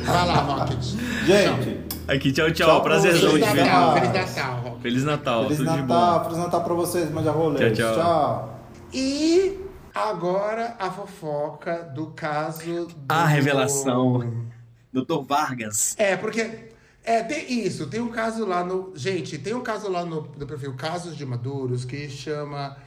[0.06, 0.84] Vai lá, Rocket.
[1.26, 2.68] Gente, Aqui, tchau, tchau.
[2.68, 3.54] Tchau pra Prazerzão Feliz.
[3.54, 3.94] Natal.
[3.94, 4.69] Feliz Natal.
[4.82, 5.44] Feliz Natal.
[5.44, 6.24] Feliz tudo de Natal, bom.
[6.26, 7.78] Feliz Natal pra vocês, Manja Rolês.
[7.78, 8.04] Tchau, tchau.
[8.04, 8.60] tchau.
[8.94, 9.60] E
[9.94, 12.86] agora a fofoca do caso.
[12.86, 12.96] Do...
[13.10, 14.46] A revelação.
[14.92, 15.96] Doutor Vargas.
[15.98, 16.70] É, porque.
[17.04, 17.88] É, tem isso.
[17.88, 18.94] Tem um caso lá no.
[18.96, 22.78] Gente, tem um caso lá no, no perfil Casos de Maduros que chama.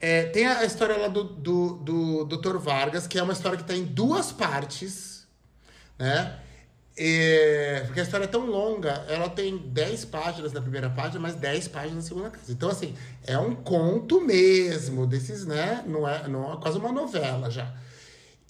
[0.00, 2.56] é, tem a história lá do, do, do Dr.
[2.58, 5.26] Vargas, que é uma história que está em duas partes,
[5.98, 6.38] né?
[7.02, 11.34] É, porque a história é tão longa, ela tem 10 páginas na primeira página, mas
[11.34, 12.52] 10 páginas na segunda página.
[12.52, 12.94] Então, assim,
[13.26, 15.82] é um conto mesmo, desses, né?
[15.86, 17.72] Não é, não é quase uma novela já.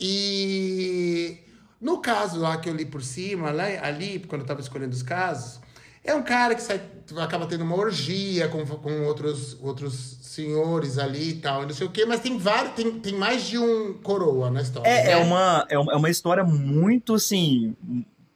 [0.01, 1.39] E
[1.81, 5.03] no caso lá que eu li por cima, lá, ali, quando eu tava escolhendo os
[5.05, 5.61] casos,
[6.03, 6.81] é um cara que sai,
[7.19, 11.87] acaba tendo uma orgia com, com outros, outros senhores ali e tal, e não sei
[11.87, 14.89] o quê, mas tem vários, tem, tem mais de um coroa na história.
[14.89, 15.13] É, né?
[15.13, 17.77] é, uma, é uma é uma história muito, assim,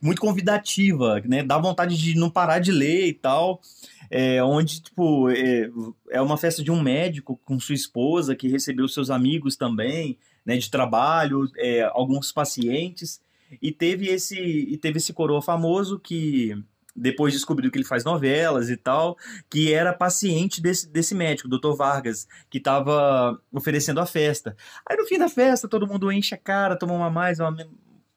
[0.04, 1.42] muito convidativa, né?
[1.42, 3.62] Dá vontade de não parar de ler e tal.
[4.10, 5.70] É, onde, tipo, é,
[6.10, 10.58] é uma festa de um médico com sua esposa que recebeu seus amigos também, né?
[10.58, 13.18] De trabalho, é, alguns pacientes.
[13.62, 16.54] E teve esse, e teve esse coroa famoso que
[16.94, 19.16] depois descobriu que ele faz novelas e tal,
[19.48, 21.74] que era paciente desse, desse médico, Dr.
[21.74, 24.54] Vargas, que estava oferecendo a festa.
[24.86, 27.56] Aí no fim da festa, todo mundo enche a cara, toma uma mais, uma,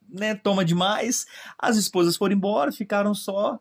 [0.09, 1.25] né, toma demais.
[1.57, 3.59] As esposas foram embora, ficaram só.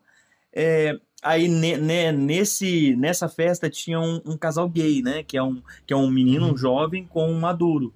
[0.53, 5.23] É, aí ne, ne, nesse, nessa festa tinha um, um, casal gay, né?
[5.23, 7.93] Que é um, que é um menino, um jovem com um maduro,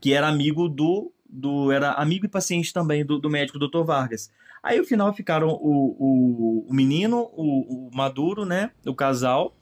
[0.00, 1.12] que era amigo do.
[1.28, 3.84] do era amigo e paciente também do, do médico Dr.
[3.84, 4.30] Vargas.
[4.62, 8.70] Aí no final ficaram o, o, o menino, o, o maduro, né?
[8.84, 9.56] O casal,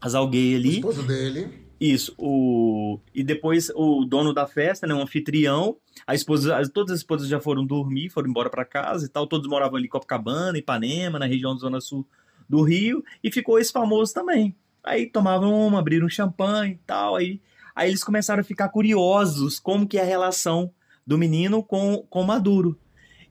[0.00, 0.68] casal gay ali.
[0.68, 1.61] O esposo dele.
[1.82, 5.76] Isso, o e depois o dono da festa, né, um anfitrião,
[6.06, 9.48] a esposa, todas as esposas já foram dormir, foram embora para casa e tal, todos
[9.48, 12.06] moravam ali em Copacabana, Ipanema, na região da zona sul
[12.48, 14.54] do Rio, e ficou esse famoso também.
[14.84, 17.40] Aí tomavam uma, abriram champanhe e tal, aí,
[17.74, 20.70] aí eles começaram a ficar curiosos como que é a relação
[21.04, 22.78] do menino com, com Maduro.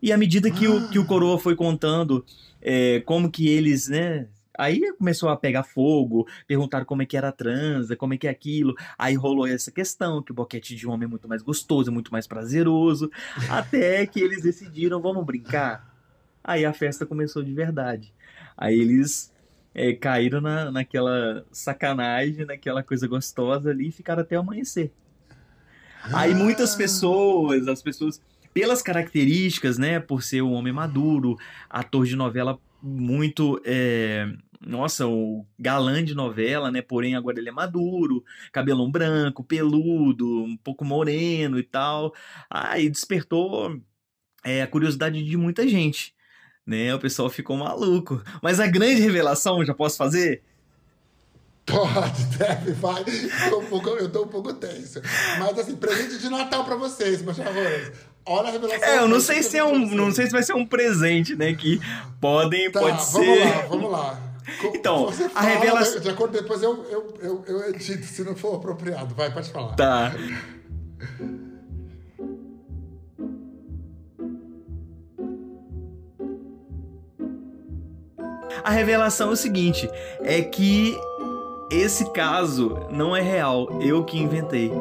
[0.02, 2.26] E à medida que, o, que o Coroa foi contando
[2.62, 4.28] é, como que eles, né,
[4.62, 8.28] Aí começou a pegar fogo, perguntaram como é que era a transa, como é que
[8.28, 8.76] é aquilo.
[8.96, 12.28] Aí rolou essa questão, que o boquete de homem é muito mais gostoso, muito mais
[12.28, 13.10] prazeroso.
[13.50, 15.92] até que eles decidiram, vamos brincar.
[16.44, 18.14] Aí a festa começou de verdade.
[18.56, 19.34] Aí eles
[19.74, 24.92] é, caíram na, naquela sacanagem, naquela coisa gostosa ali e ficaram até amanhecer.
[26.14, 28.22] Aí muitas pessoas, as pessoas,
[28.54, 31.36] pelas características, né, por ser um homem maduro,
[31.68, 34.32] ator de novela muito é,
[34.66, 36.82] nossa, o galã de novela, né?
[36.82, 42.14] Porém, agora ele é maduro, cabelão branco, peludo, um pouco moreno e tal.
[42.50, 43.80] Aí despertou
[44.44, 46.14] é, a curiosidade de muita gente,
[46.66, 46.94] né?
[46.94, 48.22] O pessoal ficou maluco.
[48.42, 50.44] Mas a grande revelação, já posso fazer?
[51.66, 53.02] Pode, deve, vai.
[53.02, 55.02] Eu tô um pouco, eu tô um pouco tenso.
[55.40, 57.92] Mas assim, presente de Natal pra vocês, meus favores.
[58.26, 58.88] Olha a revelação.
[58.88, 61.54] É, eu não sei se é um, não sei se vai ser um presente, né?
[61.54, 61.80] Que
[62.20, 63.46] podem, tá, pode vamos ser.
[63.46, 64.31] lá, vamos lá.
[64.74, 66.00] Então, a revelação.
[66.00, 69.14] De acordo, depois eu, eu, eu, eu edito se não for apropriado.
[69.14, 69.76] Vai, pode falar.
[69.76, 70.14] Tá.
[78.64, 79.90] A revelação é o seguinte:
[80.22, 80.98] é que
[81.72, 84.72] esse caso não é real, eu que inventei.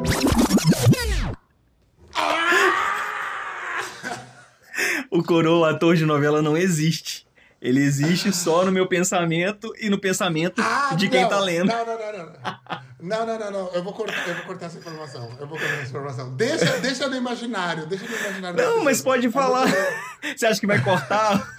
[5.10, 7.26] o coroa, ator de novela, não existe.
[7.62, 11.28] Ele existe só no meu pensamento e no pensamento Ah, de quem não.
[11.28, 11.66] tá lendo.
[11.66, 12.90] Não, não, não, não.
[13.02, 13.68] Não, não, não, não.
[13.74, 15.28] Eu vou cortar, eu vou cortar essa informação.
[15.38, 16.34] Eu vou cortar essa informação.
[16.36, 17.86] Deixa, deixa no imaginário.
[17.86, 18.56] Deixa no imaginário.
[18.56, 19.02] Não, mas pessoas.
[19.02, 19.66] pode vou falar.
[20.36, 21.54] Você acha que vai cortar?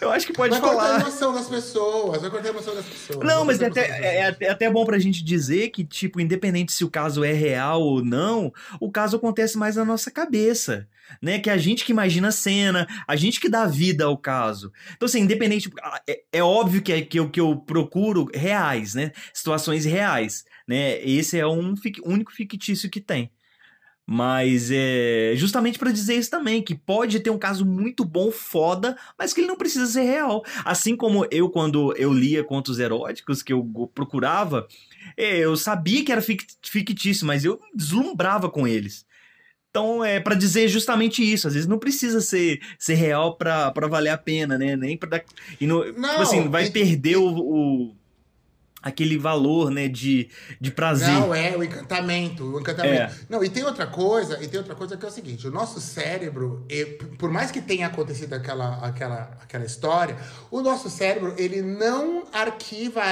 [0.00, 1.00] Eu acho que pode Vai cortar a falar.
[1.00, 2.20] emoção das pessoas.
[2.20, 3.18] Vai cortar a emoção das pessoas.
[3.26, 6.20] Não, Vai mas é até, é, até- é até bom pra gente dizer que, tipo,
[6.20, 10.86] independente se o caso é real ou não, o caso acontece mais na nossa cabeça,
[11.20, 11.38] né?
[11.38, 14.72] Que é a gente que imagina a cena, a gente que dá vida ao caso.
[14.94, 15.70] Então, assim, independente...
[16.08, 19.12] É, é óbvio que, é, que, eu, que eu procuro reais, né?
[19.32, 21.02] Situações reais, né?
[21.02, 23.30] Esse é um fic- único fictício que tem.
[24.12, 28.98] Mas é justamente pra dizer isso também, que pode ter um caso muito bom, foda,
[29.16, 30.42] mas que ele não precisa ser real.
[30.64, 34.66] Assim como eu, quando eu lia contos eróticos, que eu procurava,
[35.16, 39.06] é, eu sabia que era fic- fictício, mas eu deslumbrava com eles.
[39.70, 41.46] Então, é pra dizer justamente isso.
[41.46, 44.74] Às vezes não precisa ser, ser real pra valer a pena, né?
[44.76, 45.22] Nem pra dar.
[45.60, 47.96] E no, Não, tipo assim, vai e- perder o, o-
[48.82, 49.86] aquele valor, né?
[49.86, 50.28] De,
[50.60, 51.06] de prazer.
[51.08, 53.12] Não, é o encantamento, o encantamento.
[53.14, 53.16] É.
[53.28, 55.80] Não, e tem outra coisa, e tem outra coisa que é o seguinte, o nosso
[55.80, 56.84] cérebro, e-
[57.16, 60.16] por mais que tenha acontecido aquela, aquela, aquela história,
[60.50, 63.02] o nosso cérebro, ele não arquiva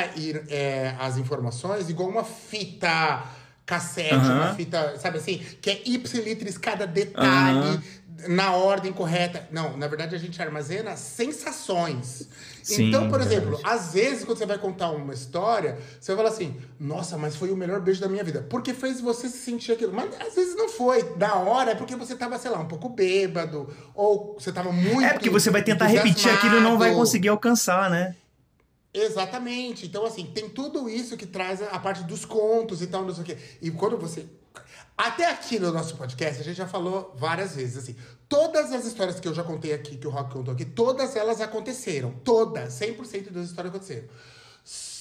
[0.48, 3.37] é, as informações igual uma fita
[3.68, 4.34] cassete, Aham.
[4.34, 7.78] uma fita, sabe assim, que é ipsilitris cada detalhe
[8.26, 9.46] na ordem correta.
[9.52, 12.26] Não, na verdade a gente armazena sensações.
[12.62, 13.42] Sim, então, por verdade.
[13.42, 17.36] exemplo, às vezes, quando você vai contar uma história, você vai falar assim: nossa, mas
[17.36, 18.44] foi o melhor beijo da minha vida.
[18.48, 19.92] Porque fez você se sentir aquilo.
[19.92, 21.02] Mas às vezes não foi.
[21.16, 23.68] Da hora é porque você tava, sei lá, um pouco bêbado.
[23.94, 25.02] Ou você tava muito.
[25.02, 28.14] É porque você vai tentar repetir aquilo e não vai conseguir alcançar, né?
[29.02, 29.86] Exatamente.
[29.86, 33.22] Então, assim, tem tudo isso que traz a parte dos contos e tal, não sei
[33.22, 33.38] o quê.
[33.62, 34.26] E quando você.
[34.96, 37.96] Até aqui no nosso podcast, a gente já falou várias vezes, assim,
[38.28, 41.40] todas as histórias que eu já contei aqui, que o Rock contou aqui, todas elas
[41.40, 42.12] aconteceram.
[42.24, 44.08] Todas, 100% das histórias aconteceram.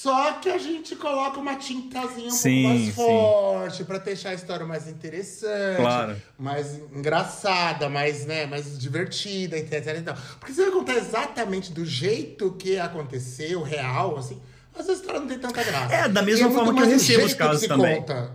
[0.07, 2.91] Só que a gente coloca uma tintazinha um Sim, pouco mais sim.
[2.93, 6.15] forte pra deixar a história mais interessante, Claro.
[6.39, 9.97] mais engraçada, mais, né, mais divertida, etc.
[9.97, 10.15] e tal.
[10.39, 14.41] Porque você vai contar exatamente do jeito que aconteceu, real, assim,
[14.73, 15.93] às vezes a história não tem tanta graça.
[15.93, 17.97] É, da mesma E muito forma que eu recebo os casos se também.
[17.97, 18.33] conta.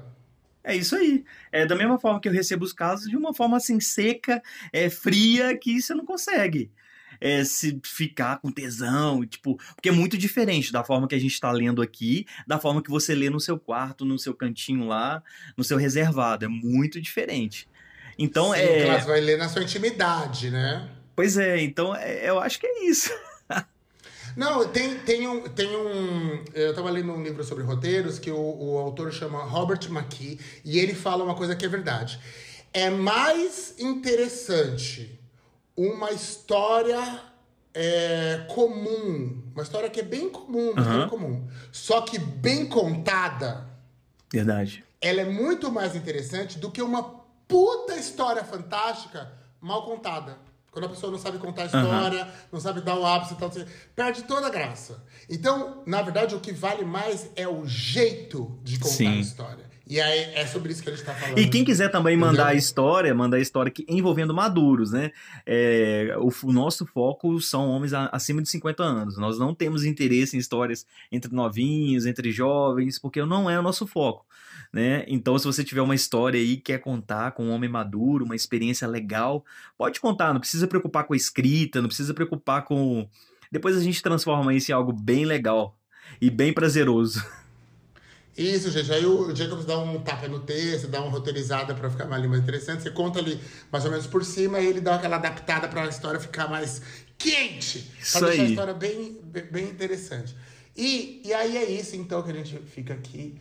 [0.62, 1.24] É isso aí.
[1.50, 4.42] É da mesma forma que eu recebo os casos, de uma forma assim seca,
[4.74, 6.70] é, fria, que você não consegue
[7.22, 11.32] é, se ficar com tesão, tipo, porque é muito diferente da forma que a gente
[11.32, 15.22] está lendo aqui, da forma que você lê no seu quarto, no seu cantinho lá,
[15.56, 16.44] no seu reservado.
[16.44, 17.68] É muito diferente.
[18.18, 18.66] Então Sim, é.
[18.66, 20.88] que Elas vai ler na sua intimidade, né?
[21.14, 23.10] Pois é, então é, eu acho que é isso.
[24.36, 26.42] Não, tem, tem, um, tem um.
[26.54, 30.78] Eu tava lendo um livro sobre roteiros que o, o autor chama Robert McKee e
[30.78, 32.18] ele fala uma coisa que é verdade.
[32.72, 35.21] É mais interessante
[35.76, 37.20] uma história
[37.74, 41.08] é, comum, uma história que é bem comum, Aham.
[41.08, 43.66] comum, só que bem contada,
[44.30, 44.84] Verdade.
[45.00, 47.02] ela é muito mais interessante do que uma
[47.48, 50.38] puta história fantástica mal contada.
[50.70, 53.52] Quando a pessoa não sabe contar a história, não sabe dar o ápice e tal,
[53.94, 55.04] perde toda a graça.
[55.28, 59.08] Então, na verdade, o que vale mais é o jeito de contar Sim.
[59.08, 59.70] a história.
[59.92, 61.38] E aí é sobre isso que a gente tá falando.
[61.38, 65.10] E quem quiser também mandar a história, mandar a história que, envolvendo maduros, né?
[65.44, 69.18] É, o, o nosso foco são homens a- acima de 50 anos.
[69.18, 73.86] Nós não temos interesse em histórias entre novinhos, entre jovens, porque não é o nosso
[73.86, 74.24] foco.
[74.72, 75.04] Né?
[75.08, 78.34] Então, se você tiver uma história aí que quer contar com um homem maduro, uma
[78.34, 79.44] experiência legal,
[79.76, 83.06] pode contar, não precisa preocupar com a escrita, não precisa preocupar com.
[83.50, 85.76] Depois a gente transforma isso em algo bem legal
[86.18, 87.22] e bem prazeroso.
[88.36, 88.90] Isso, gente.
[88.92, 92.40] Aí o Jacobs dá um tapa no texto, dá uma roteirizada pra ficar mais, mais
[92.42, 92.82] interessante.
[92.82, 93.38] Você conta ali
[93.70, 96.80] mais ou menos por cima e ele dá aquela adaptada pra história ficar mais
[97.18, 97.90] quente.
[98.00, 98.50] Isso pra deixar a aí.
[98.50, 99.18] história bem,
[99.50, 100.34] bem, interessante.
[100.76, 103.34] E, e aí é isso, então, que a gente fica aqui.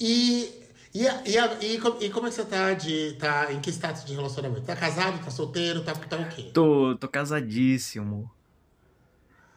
[0.00, 0.50] E,
[0.94, 1.74] e, a- e, a- e,
[2.06, 3.12] e como é que você tá de.
[3.18, 4.62] tá em que status de relacionamento?
[4.62, 6.50] Tá casado, tá solteiro, tá, tá o quê?
[6.54, 8.30] Tô, tô casadíssimo.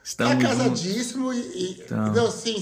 [0.04, 0.58] Estamos juntos.
[0.58, 1.38] casadíssimo e.
[1.40, 2.14] e Então.
[2.14, 2.56] Não, sim,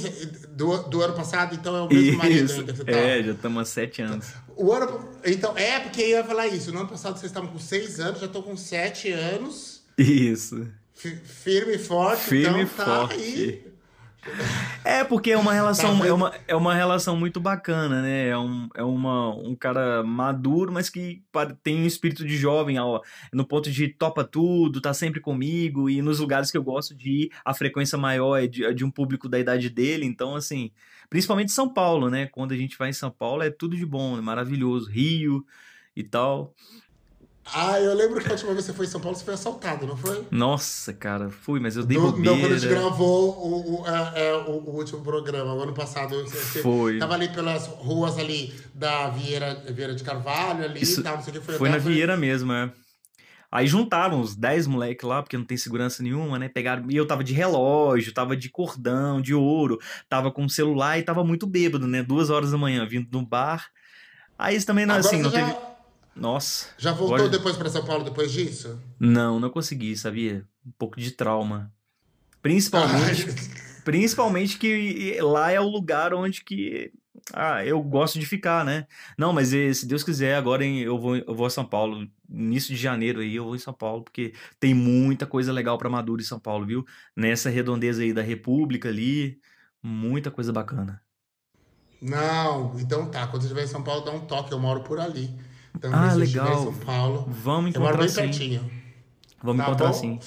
[0.50, 2.92] do, do ano passado, então é o mesmo marido Isso, ainda que você tá.
[2.92, 4.28] é, já estamos há sete anos.
[4.58, 5.10] O ano.
[5.26, 6.72] Então, é porque eu ia falar isso.
[6.74, 9.82] No ano passado vocês estavam com seis anos, já estão com sete anos.
[9.98, 10.68] Isso.
[10.94, 12.22] fi- Firme e forte.
[12.24, 13.14] Firme então, e tá forte.
[13.16, 13.69] Aí.
[14.84, 18.30] É, porque é uma relação, Tá é, uma, é uma relação muito bacana, né?
[18.30, 21.24] É um, é uma, um cara maduro, mas que
[21.64, 23.02] tem um espírito de jovem, ó,
[23.34, 27.10] no ponto de topa tudo, tá sempre comigo, e nos lugares que eu gosto de
[27.10, 30.72] ir, a frequência maior é de, é de um público da idade dele, então, assim,
[31.10, 32.28] principalmente São Paulo, né?
[32.28, 35.46] Quando a gente vai em São Paulo é tudo de bom, é maravilhoso, Rio
[35.96, 36.54] e tal.
[37.54, 39.34] Ah, eu lembro que a última vez que você foi em São Paulo, você foi
[39.34, 40.26] assaltado, não foi?
[40.30, 42.32] Nossa, cara, fui, mas eu dei Do- bobeira.
[42.32, 45.74] não, quando a gente gravou o, o, é, é, o, o último programa, o ano
[45.74, 46.22] passado.
[46.28, 47.00] Você, Foi.
[47.00, 51.24] Tava ali pelas ruas ali da Vieira, Vieira de Carvalho, ali Isso e tal, não
[51.24, 51.42] sei o que.
[51.42, 52.72] Foi, Foi na Vieira mesmo, é.
[53.52, 56.48] Aí juntaram uns 10 moleques lá, porque não tem segurança nenhuma, né?
[56.48, 56.86] Pegaram.
[56.90, 61.24] E eu tava de relógio, tava de cordão, de ouro, tava com celular e tava
[61.24, 62.04] muito bêbado, né?
[62.04, 63.68] Duas horas da manhã, vindo no bar.
[64.38, 65.69] Aí eles também não, Agora assim, não já, teve.
[66.20, 66.68] Nossa.
[66.78, 68.80] já voltou agora- depois pra São Paulo depois disso?
[69.00, 70.46] Não, não consegui, sabia?
[70.66, 71.72] Um pouco de trauma.
[72.42, 73.26] Principalmente.
[73.84, 76.92] Principalmente que lá é o lugar onde que
[77.34, 78.88] ah, eu gosto de ficar, né?
[79.18, 82.08] Não, mas eh, se Deus quiser, agora eu vou, eu vou a São Paulo.
[82.30, 85.90] Início de janeiro aí eu vou em São Paulo, porque tem muita coisa legal pra
[85.90, 86.86] Maduro em São Paulo, viu?
[87.16, 89.40] Nessa redondeza aí da República ali,
[89.82, 91.02] muita coisa bacana.
[92.02, 93.28] Não, então tá.
[93.28, 94.52] Quando você estiver em São Paulo, dá um toque.
[94.52, 95.30] Eu moro por ali.
[95.76, 96.48] Então, Ah, eu legal.
[96.48, 98.16] em São Paulo, Vamos eu moro encontrar bem sim.
[98.16, 98.72] pertinho.
[99.42, 99.94] Vamos Tá encontrar bom?
[99.94, 100.20] sim.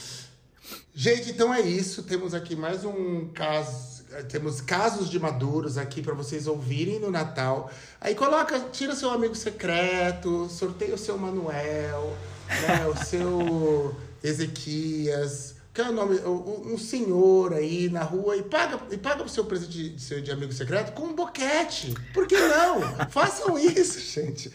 [0.95, 2.03] Gente, então é isso.
[2.03, 3.93] Temos aqui mais um caso.
[4.29, 7.71] Temos casos de maduros aqui para vocês ouvirem no Natal.
[7.99, 12.15] Aí coloca, tira seu amigo secreto, sorteia o seu Manuel,
[12.47, 18.79] né, o seu Ezequias, que é o nome, um senhor aí na rua e paga
[18.91, 21.95] e paga o seu presente de, de amigo secreto com um boquete.
[22.13, 22.83] Por que não?
[23.09, 24.53] Façam isso, gente.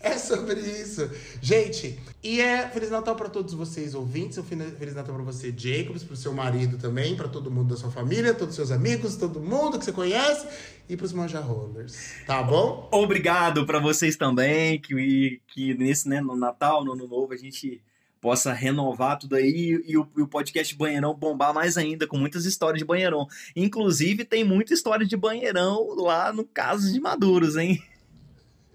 [0.10, 1.10] É sobre isso.
[1.42, 6.02] Gente, e é Feliz Natal para todos vocês ouvintes, um Feliz Natal para você, Jacobs,
[6.02, 9.16] para o seu marido também, para todo mundo da sua família, todos os seus amigos,
[9.16, 10.46] todo mundo que você conhece
[10.88, 12.14] e para os manja rollers.
[12.26, 12.88] Tá bom?
[12.90, 17.82] Obrigado para vocês também, que, que nesse, né, no Natal, no Ano Novo, a gente
[18.20, 22.44] possa renovar tudo aí e o, e o podcast Banheirão bombar mais ainda, com muitas
[22.44, 23.26] histórias de banheirão.
[23.56, 27.82] Inclusive, tem muita história de banheirão lá no Casos de Maduros, hein?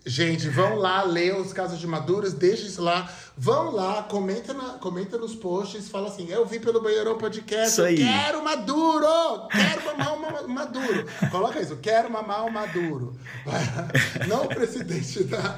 [0.07, 3.11] Gente, vão lá ler os casos de maduros, deixa isso lá.
[3.35, 7.81] Vão lá, comenta, na, comenta nos posts, fala assim: eu vi pelo Banheirão Podcast, Isso
[7.81, 7.97] aí.
[7.97, 9.07] quero maduro!
[9.51, 11.05] Quero mamar um ma- maduro.
[11.31, 13.15] Coloca isso, quero mamar um maduro.
[14.27, 15.57] Não o presidente da.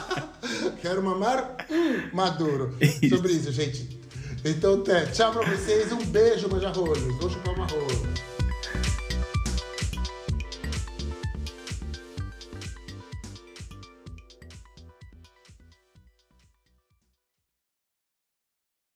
[0.80, 2.76] quero mamar um maduro.
[3.10, 4.00] Sobre isso, gente.
[4.44, 5.06] Então, até.
[5.06, 7.02] Tchau pra vocês, um beijo, manjarolhos.
[7.20, 8.35] Vou chupar uma rola.